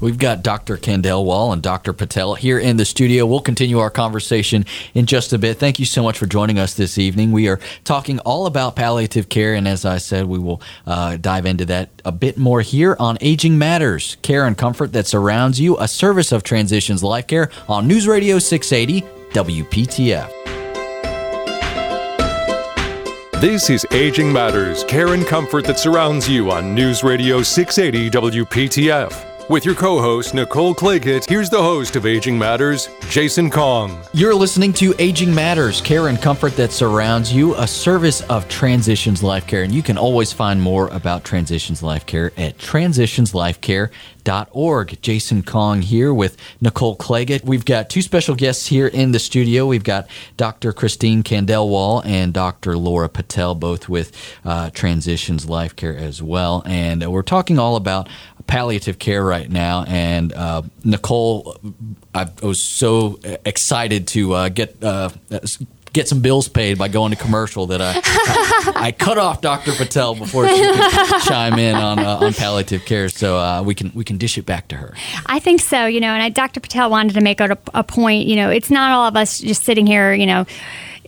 [0.00, 0.76] We've got Dr.
[0.76, 1.92] Khandelwal and Dr.
[1.92, 3.26] Patel here in the studio.
[3.26, 5.58] We'll continue our conversation in just a bit.
[5.58, 7.32] Thank you so much for joining us this evening.
[7.32, 11.46] We are talking all about palliative care, and as I said, we will uh, dive
[11.46, 15.78] into that a bit more here on Aging Matters Care and Comfort that Surrounds You,
[15.78, 20.53] a service of Transitions Life Care on News Radio 680 WPTF.
[23.44, 29.33] This is Aging Matters Care and Comfort that Surrounds You on News Radio 680 WPTF.
[29.50, 34.02] With your co host, Nicole Clagett, here's the host of Aging Matters, Jason Kong.
[34.14, 39.22] You're listening to Aging Matters Care and Comfort that Surrounds You, a service of Transitions
[39.22, 39.62] Life Care.
[39.62, 45.02] And you can always find more about Transitions Life Care at transitionslifecare.org.
[45.02, 47.44] Jason Kong here with Nicole Clagett.
[47.44, 49.66] We've got two special guests here in the studio.
[49.66, 50.72] We've got Dr.
[50.72, 52.78] Christine Khandelwal and Dr.
[52.78, 54.10] Laura Patel, both with
[54.42, 56.62] uh, Transitions Life Care as well.
[56.64, 58.08] And we're talking all about
[58.46, 59.84] palliative care right now.
[59.86, 61.56] And uh, Nicole,
[62.14, 64.82] I was so excited to uh, get.
[64.82, 65.10] Uh,
[65.92, 69.70] get some bills paid by going to commercial that I, I, I cut off Dr.
[69.70, 73.92] Patel before she could chime in on uh, on palliative care, so uh, we can
[73.94, 74.92] we can dish it back to her.
[75.26, 76.58] I think so, you know, and Dr.
[76.58, 78.26] Patel wanted to make a, a point.
[78.26, 80.46] You know, it's not all of us just sitting here, you know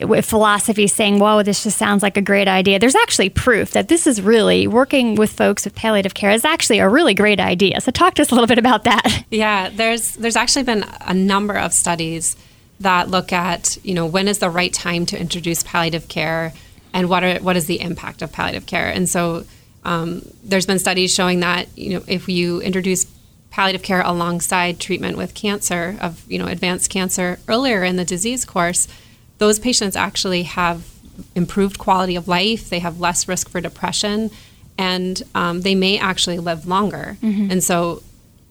[0.02, 2.78] with philosophy saying, whoa, this just sounds like a great idea.
[2.78, 6.80] There's actually proof that this is really working with folks with palliative care is actually
[6.80, 7.80] a really great idea.
[7.80, 9.24] So talk to us a little bit about that.
[9.30, 12.36] Yeah, there's there's actually been a number of studies
[12.80, 16.52] that look at, you know, when is the right time to introduce palliative care
[16.92, 18.88] and what are what is the impact of palliative care.
[18.88, 19.44] And so
[19.84, 23.06] um, there's been studies showing that, you know, if you introduce
[23.50, 28.44] palliative care alongside treatment with cancer of, you know, advanced cancer earlier in the disease
[28.44, 28.88] course,
[29.38, 30.88] those patients actually have
[31.34, 34.30] improved quality of life, they have less risk for depression,
[34.78, 37.16] and um, they may actually live longer.
[37.22, 37.50] Mm-hmm.
[37.50, 38.02] And so,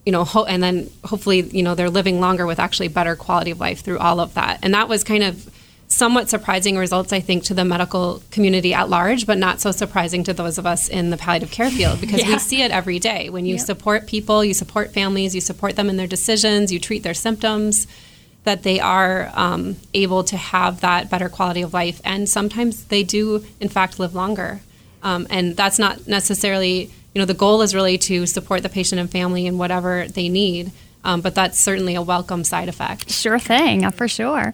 [0.04, 3.50] you know, ho- and then hopefully, you know, they're living longer with actually better quality
[3.50, 4.58] of life through all of that.
[4.62, 5.48] And that was kind of
[5.88, 10.24] somewhat surprising results, I think, to the medical community at large, but not so surprising
[10.24, 12.28] to those of us in the palliative care field because yeah.
[12.28, 13.28] we see it every day.
[13.30, 13.64] When you yep.
[13.64, 17.86] support people, you support families, you support them in their decisions, you treat their symptoms
[18.46, 22.00] that they are um, able to have that better quality of life.
[22.04, 24.60] And sometimes they do, in fact, live longer.
[25.02, 29.00] Um, and that's not necessarily, you know, the goal is really to support the patient
[29.00, 30.70] and family in whatever they need.
[31.06, 33.10] Um, but that's certainly a welcome side effect.
[33.10, 34.52] Sure thing, uh, for sure.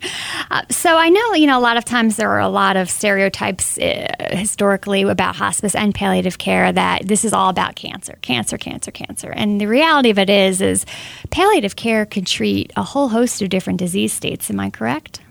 [0.51, 2.91] Uh, so I know, you know, a lot of times there are a lot of
[2.91, 8.59] stereotypes uh, historically about hospice and palliative care that this is all about cancer, cancer,
[8.59, 9.31] cancer, cancer.
[9.31, 10.85] And the reality of it is, is
[11.31, 14.51] palliative care can treat a whole host of different disease states.
[14.51, 15.23] Am I correct?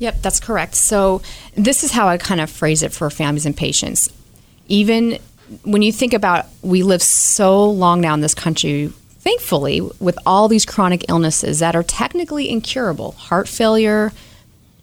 [0.00, 0.74] Yep, that's correct.
[0.74, 1.22] So
[1.54, 4.10] this is how I kind of phrase it for families and patients.
[4.66, 5.20] Even
[5.62, 8.92] when you think about we live so long now in this country
[9.26, 14.12] thankfully, with all these chronic illnesses that are technically incurable heart failure,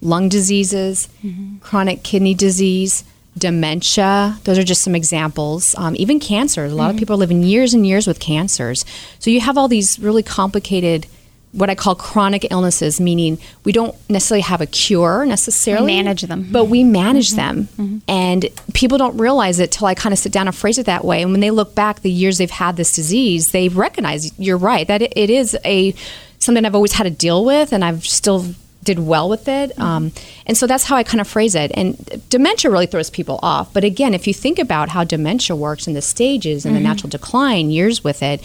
[0.02, 1.56] lung diseases, mm-hmm.
[1.58, 3.04] chronic kidney disease,
[3.38, 5.74] dementia, those are just some examples.
[5.78, 6.70] Um, even cancers.
[6.70, 6.96] A lot mm-hmm.
[6.96, 8.84] of people are living years and years with cancers.
[9.18, 11.06] So you have all these really complicated
[11.54, 15.86] what I call chronic illnesses, meaning we don't necessarily have a cure necessarily.
[15.86, 16.48] We manage them.
[16.50, 17.36] But we manage mm-hmm.
[17.36, 17.68] them.
[17.78, 17.98] Mm-hmm.
[18.08, 21.04] And people don't realize it till I kind of sit down and phrase it that
[21.04, 21.22] way.
[21.22, 24.86] And when they look back the years they've had this disease, they recognize you're right,
[24.88, 25.94] that it, it is a
[26.40, 28.44] something I've always had to deal with and I've still
[28.82, 29.70] did well with it.
[29.70, 29.82] Mm-hmm.
[29.82, 30.12] Um,
[30.46, 31.70] and so that's how I kind of phrase it.
[31.74, 33.72] And dementia really throws people off.
[33.72, 36.88] But again, if you think about how dementia works and the stages and the mm-hmm.
[36.88, 38.42] natural decline years with it,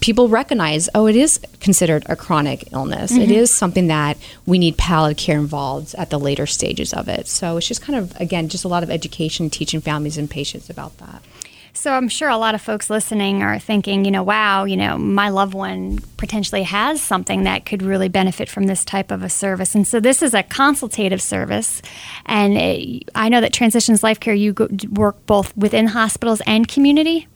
[0.00, 3.12] people recognize, oh, it is considered a chronic illness.
[3.12, 3.22] Mm-hmm.
[3.22, 7.26] It is something that we need palliative care involved at the later stages of it.
[7.26, 10.70] So it's just kind of, again, just a lot of education, teaching families and patients
[10.70, 11.22] about that.
[11.74, 14.98] So I'm sure a lot of folks listening are thinking, you know, wow, you know,
[14.98, 19.28] my loved one potentially has something that could really benefit from this type of a
[19.28, 19.76] service.
[19.76, 21.80] And so this is a consultative service,
[22.26, 26.66] and it, I know that Transitions Life Care you go, work both within hospitals and
[26.66, 27.28] community.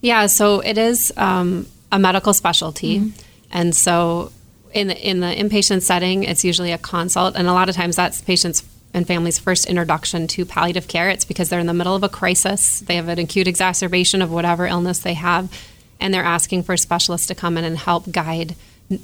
[0.00, 3.20] Yeah, so it is um, a medical specialty, mm-hmm.
[3.50, 4.32] and so
[4.72, 7.96] in the in the inpatient setting, it's usually a consult, and a lot of times
[7.96, 8.62] that's patients'
[8.94, 11.10] and families' first introduction to palliative care.
[11.10, 14.30] It's because they're in the middle of a crisis, they have an acute exacerbation of
[14.30, 15.52] whatever illness they have,
[16.00, 18.54] and they're asking for specialists to come in and help guide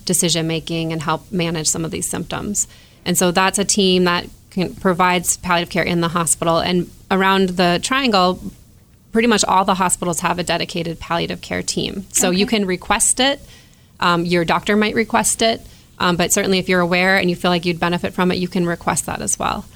[0.05, 2.67] decision making and help manage some of these symptoms.
[3.05, 6.59] And so that's a team that can, provides palliative care in the hospital.
[6.59, 8.41] And around the triangle,
[9.15, 12.05] pretty much all the hospitals have a dedicated palliative care team.
[12.11, 12.37] So okay.
[12.37, 13.41] you can request it.
[14.01, 15.61] Um, your doctor might request it.
[16.01, 18.49] Um, but certainly, if you're aware and you feel like you'd benefit from it, you
[18.49, 19.67] can request that as well.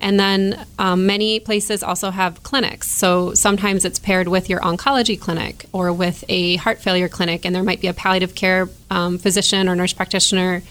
[0.00, 2.90] And then um, many places also have clinics.
[2.90, 7.54] So sometimes it's paired with your oncology clinic or with a heart failure clinic, and
[7.54, 10.62] there might be a palliative care um, physician or nurse practitioner.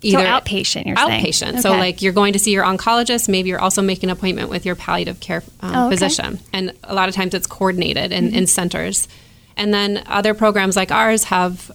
[0.00, 1.32] Either so outpatient, you're outpatient.
[1.32, 1.54] Saying.
[1.54, 1.60] Okay.
[1.60, 4.64] So like you're going to see your oncologist, maybe you're also making an appointment with
[4.64, 5.96] your palliative care um, oh, okay.
[5.96, 8.36] physician, and a lot of times it's coordinated in, mm-hmm.
[8.36, 9.08] in centers.
[9.56, 11.72] And then other programs like ours have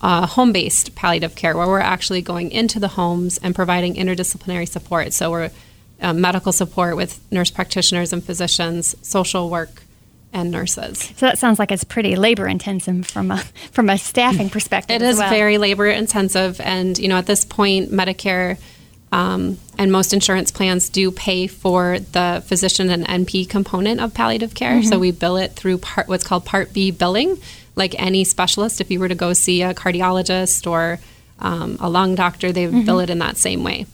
[0.00, 4.66] uh, home based palliative care where we're actually going into the homes and providing interdisciplinary
[4.66, 5.12] support.
[5.12, 5.50] So we're
[6.00, 9.82] uh, medical support with nurse practitioners and physicians, social work,
[10.36, 10.98] and nurses.
[10.98, 13.38] So that sounds like it's pretty labor intensive from a
[13.72, 15.00] from a staffing perspective.
[15.00, 15.30] It is well.
[15.30, 18.58] very labor intensive, and you know at this point, Medicare.
[19.12, 24.52] Um, and most insurance plans do pay for the physician and NP component of palliative
[24.52, 24.80] care.
[24.80, 24.88] Mm-hmm.
[24.88, 27.38] So we bill it through part, what's called Part B billing,
[27.76, 28.80] like any specialist.
[28.80, 30.98] If you were to go see a cardiologist or
[31.38, 32.84] um, a lung doctor, they would mm-hmm.
[32.84, 33.86] bill it in that same way.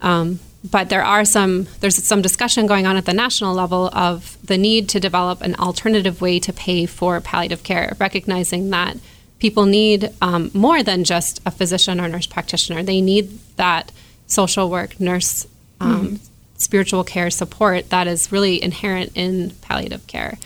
[0.00, 0.40] Um,
[0.70, 4.58] but there are some there's some discussion going on at the national level of the
[4.58, 8.96] need to develop an alternative way to pay for palliative care, recognizing that
[9.38, 12.82] people need um, more than just a physician or nurse practitioner.
[12.82, 13.92] They need that
[14.26, 15.46] social work, nurse,
[15.80, 16.16] um, mm-hmm.
[16.56, 20.38] spiritual care support that is really inherent in palliative care.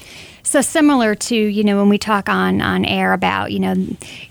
[0.50, 3.76] So similar to you know when we talk on on air about you know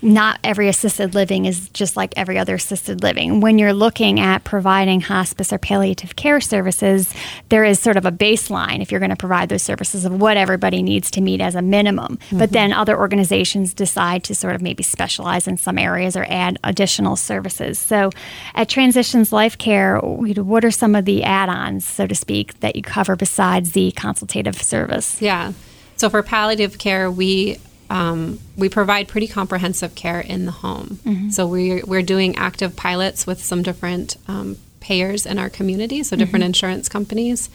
[0.02, 3.40] not every assisted living is just like every other assisted living.
[3.40, 7.10] When you're looking at providing hospice or palliative care services,
[7.48, 10.36] there is sort of a baseline if you're going to provide those services of what
[10.36, 12.18] everybody needs to meet as a minimum.
[12.18, 12.38] Mm-hmm.
[12.38, 16.58] But then other organizations decide to sort of maybe specialize in some areas or add
[16.64, 17.78] additional services.
[17.78, 18.10] So
[18.54, 22.82] at Transitions Life Care, what are some of the add-ons, so to speak, that you
[22.82, 25.22] cover besides the consultative service?
[25.22, 25.54] Yeah.
[26.00, 27.58] So for palliative care, we
[27.90, 30.98] um, we provide pretty comprehensive care in the home.
[31.04, 31.28] Mm-hmm.
[31.28, 36.16] So we're, we're doing active pilots with some different um, payers in our community, so
[36.16, 36.54] different mm-hmm.
[36.54, 37.50] insurance companies,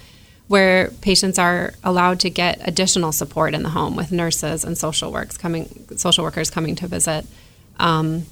[0.48, 5.12] where patients are allowed to get additional support in the home with nurses and social
[5.12, 7.26] works coming, social workers coming to visit.
[7.80, 8.28] Um,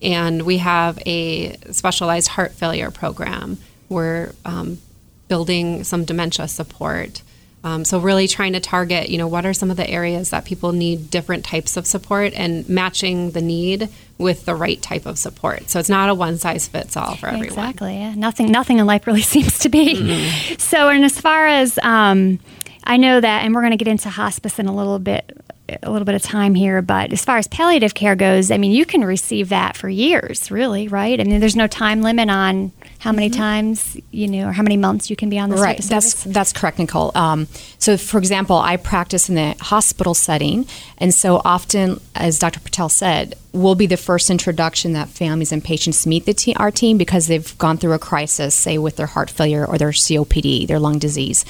[0.00, 3.58] and we have a specialized heart failure program.
[3.88, 4.78] We're um,
[5.26, 7.22] building some dementia support.
[7.64, 10.44] Um, so really trying to target, you know, what are some of the areas that
[10.44, 13.88] people need different types of support and matching the need
[14.18, 15.70] with the right type of support.
[15.70, 17.46] So it's not a one size fits all for everyone.
[17.46, 17.98] Exactly.
[17.98, 18.14] Yeah.
[18.14, 18.50] Nothing.
[18.50, 19.94] Nothing in life really seems to be.
[19.94, 20.54] Mm-hmm.
[20.58, 22.40] So, and as far as um,
[22.84, 25.38] I know that, and we're going to get into hospice in a little bit
[25.82, 28.72] a little bit of time here, but as far as palliative care goes, I mean,
[28.72, 31.18] you can receive that for years, really, right?
[31.18, 32.72] I mean, there's no time limit on
[33.02, 33.40] how many mm-hmm.
[33.40, 35.76] times, you know, or how many months you can be on this right.
[35.82, 37.10] That's that's correct, Nicole.
[37.16, 42.60] Um, so, for example, I practice in the hospital setting, and so often, as Dr.
[42.60, 46.70] Patel said, we'll be the first introduction that families and patients meet the te- our
[46.70, 50.68] team because they've gone through a crisis, say with their heart failure or their COPD,
[50.68, 51.44] their lung disease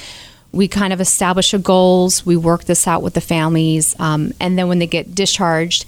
[0.54, 4.58] we kind of establish a goals we work this out with the families um, and
[4.58, 5.86] then when they get discharged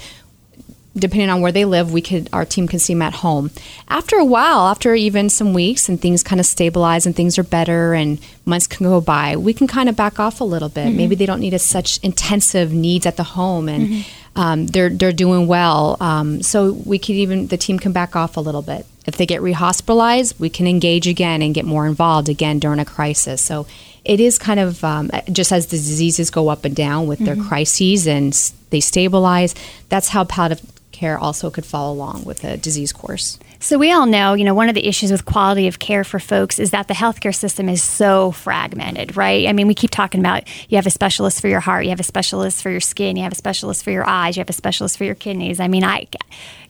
[0.97, 3.51] depending on where they live we could our team can see them at home
[3.89, 7.43] after a while after even some weeks and things kind of stabilize and things are
[7.43, 10.87] better and months can go by we can kind of back off a little bit
[10.87, 10.97] mm-hmm.
[10.97, 14.41] maybe they don't need as such intensive needs at the home and mm-hmm.
[14.41, 18.37] um, they're they're doing well um, so we could even the team can back off
[18.37, 22.29] a little bit if they get rehospitalized we can engage again and get more involved
[22.29, 23.67] again during a crisis so
[24.05, 27.41] it is kind of um, just as the diseases go up and down with mm-hmm.
[27.41, 28.35] their crises and
[28.71, 29.55] they stabilize.
[29.89, 30.61] That's how palliative
[30.95, 33.39] care also could follow along with a disease course.
[33.59, 36.19] So we all know, you know, one of the issues with quality of care for
[36.19, 39.47] folks is that the healthcare system is so fragmented, right?
[39.47, 42.01] I mean, we keep talking about you have a specialist for your heart, you have
[42.01, 44.55] a specialist for your skin, you have a specialist for your eyes, you have a
[44.55, 45.61] specialist for your kidneys.
[45.61, 46.07] I mean, I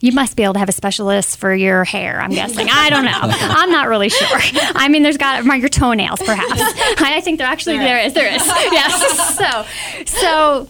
[0.01, 2.69] you must be able to have a specialist for your hair, I'm guessing.
[2.71, 3.13] I don't know.
[3.23, 4.39] I'm not really sure.
[4.75, 6.61] I mean, there's got your toenails perhaps.
[7.01, 8.43] I think there actually there is there is.
[8.73, 9.37] Yes.
[9.37, 9.65] So
[10.07, 10.69] so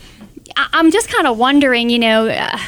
[0.56, 2.58] I'm just kind of wondering, you know, uh,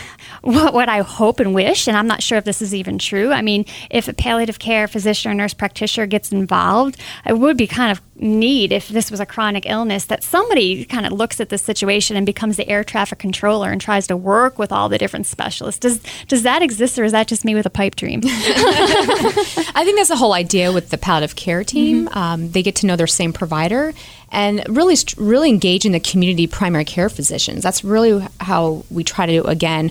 [0.46, 3.32] what, what I hope and wish, and I'm not sure if this is even true.
[3.32, 7.66] I mean, if a palliative care physician or nurse practitioner gets involved, it would be
[7.66, 11.48] kind of neat if this was a chronic illness that somebody kind of looks at
[11.48, 14.98] the situation and becomes the air traffic controller and tries to work with all the
[14.98, 15.80] different specialists.
[15.80, 18.20] Does does that exist, or is that just me with a pipe dream?
[18.24, 22.06] I think that's the whole idea with the palliative care team.
[22.06, 22.18] Mm-hmm.
[22.18, 23.92] Um, they get to know their same provider
[24.30, 27.62] and really, really engage in the community primary care physicians.
[27.62, 29.90] That's really how we try to do again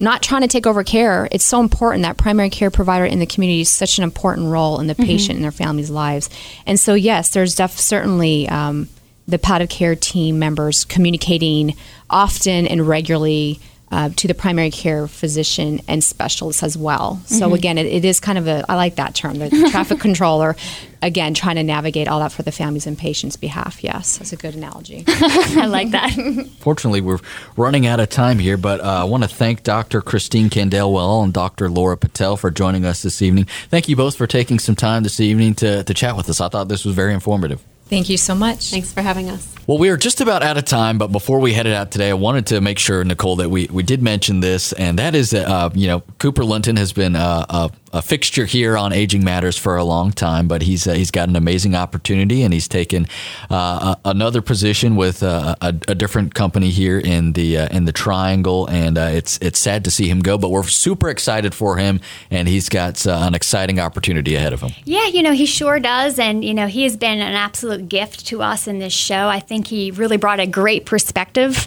[0.00, 1.28] not trying to take over care.
[1.30, 4.80] It's so important that primary care provider in the community is such an important role
[4.80, 5.04] in the mm-hmm.
[5.04, 6.30] patient and their family's lives.
[6.66, 8.88] And so, yes, there's def- certainly um,
[9.28, 11.76] the palliative care team members communicating
[12.08, 13.60] often and regularly
[13.90, 17.20] uh, to the primary care physician and specialists as well.
[17.26, 17.54] So mm-hmm.
[17.54, 20.56] again, it, it is kind of a I like that term, the traffic controller.
[21.02, 23.82] Again, trying to navigate all that for the families and patients' behalf.
[23.82, 25.04] Yes, that's a good analogy.
[25.08, 26.12] I like that.
[26.60, 27.20] Fortunately, we're
[27.56, 30.02] running out of time here, but uh, I want to thank Dr.
[30.02, 31.70] Christine Khandelwal and Dr.
[31.70, 33.46] Laura Patel for joining us this evening.
[33.70, 36.38] Thank you both for taking some time this evening to, to chat with us.
[36.38, 37.64] I thought this was very informative.
[37.90, 38.70] Thank you so much.
[38.70, 39.52] Thanks for having us.
[39.66, 42.14] Well, we are just about out of time, but before we headed out today, I
[42.14, 45.48] wanted to make sure, Nicole, that we, we did mention this, and that is that,
[45.48, 49.56] uh, you know, Cooper Linton has been uh, a a fixture here on Aging Matters
[49.56, 53.06] for a long time, but he's uh, he's got an amazing opportunity, and he's taken
[53.50, 57.92] uh, another position with uh, a, a, different company here in the uh, in the
[57.92, 61.78] Triangle, and uh, it's it's sad to see him go, but we're super excited for
[61.78, 64.70] him, and he's got uh, an exciting opportunity ahead of him.
[64.84, 68.26] Yeah, you know he sure does, and you know he has been an absolute gift
[68.26, 69.28] to us in this show.
[69.28, 71.66] I think he really brought a great perspective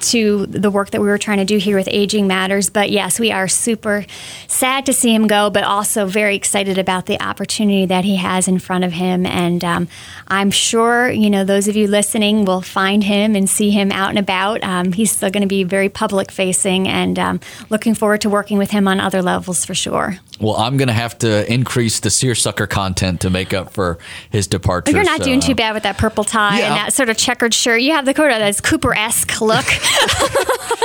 [0.00, 2.70] to the work that we were trying to do here with Aging Matters.
[2.70, 4.06] But yes, we are super
[4.48, 8.16] sad to see him go go, but also very excited about the opportunity that he
[8.16, 9.26] has in front of him.
[9.26, 9.88] And um,
[10.28, 14.10] I'm sure, you know, those of you listening will find him and see him out
[14.10, 14.62] and about.
[14.62, 18.58] Um, he's still going to be very public facing and um, looking forward to working
[18.58, 20.18] with him on other levels for sure.
[20.40, 23.98] Well, I'm going to have to increase the seersucker content to make up for
[24.30, 24.92] his departure.
[24.92, 26.66] You're not so, doing too bad with that purple tie yeah.
[26.66, 27.82] and that sort of checkered shirt.
[27.82, 29.64] You have the Coda that's Cooper esque look.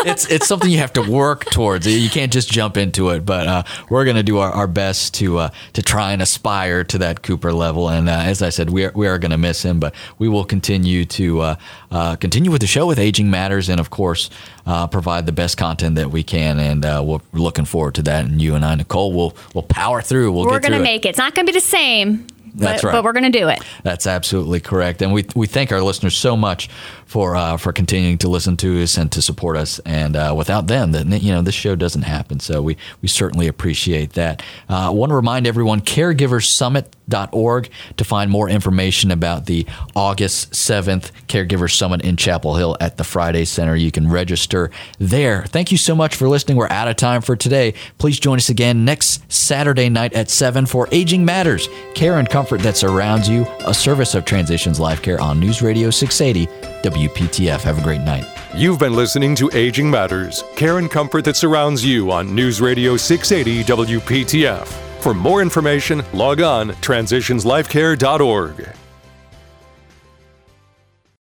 [0.06, 1.88] it's it's something you have to work towards.
[1.88, 3.26] You can't just jump into it.
[3.26, 6.84] But uh, we're going to do our, our best to uh, to try and aspire
[6.86, 7.90] to that Cooper level.
[7.90, 10.28] And uh, as I said, we are, we are going to miss him, but we
[10.28, 11.56] will continue to uh,
[11.92, 14.30] uh, continue with the show with Aging Matters, and of course,
[14.66, 16.60] uh, provide the best content that we can.
[16.60, 18.26] And we're looking forward to that.
[18.26, 20.32] And you and I, Nicole, will we'll power through.
[20.32, 21.10] We'll we're going to make it.
[21.10, 22.28] It's not going to be the same.
[22.56, 22.94] That's but, right.
[22.94, 23.60] But we're going to do it.
[23.84, 25.02] That's absolutely correct.
[25.02, 26.70] And we, we thank our listeners so much
[27.10, 29.80] for uh, for continuing to listen to us and to support us.
[29.80, 32.40] And uh, without them, then you know this show doesn't happen.
[32.40, 34.44] So we we certainly appreciate that.
[34.70, 41.70] Uh, want to remind everyone, caregiversummit.org to find more information about the August 7th Caregiver
[41.76, 43.76] Summit in Chapel Hill at the Friday Center.
[43.76, 45.46] You can register there.
[45.48, 46.58] Thank you so much for listening.
[46.58, 47.74] We're out of time for today.
[47.98, 52.62] Please join us again next Saturday night at 7 for Aging Matters, care and comfort
[52.62, 57.62] that surrounds you, a service of Transitions Life Care on News Radio 680 WPTF.
[57.62, 58.26] Have a great night.
[58.56, 62.98] You've been listening to Aging Matters, care and comfort that surrounds you on News Radio
[62.98, 64.68] 680 WPTF.
[65.02, 68.79] For more information, log on transitionslifecare.org.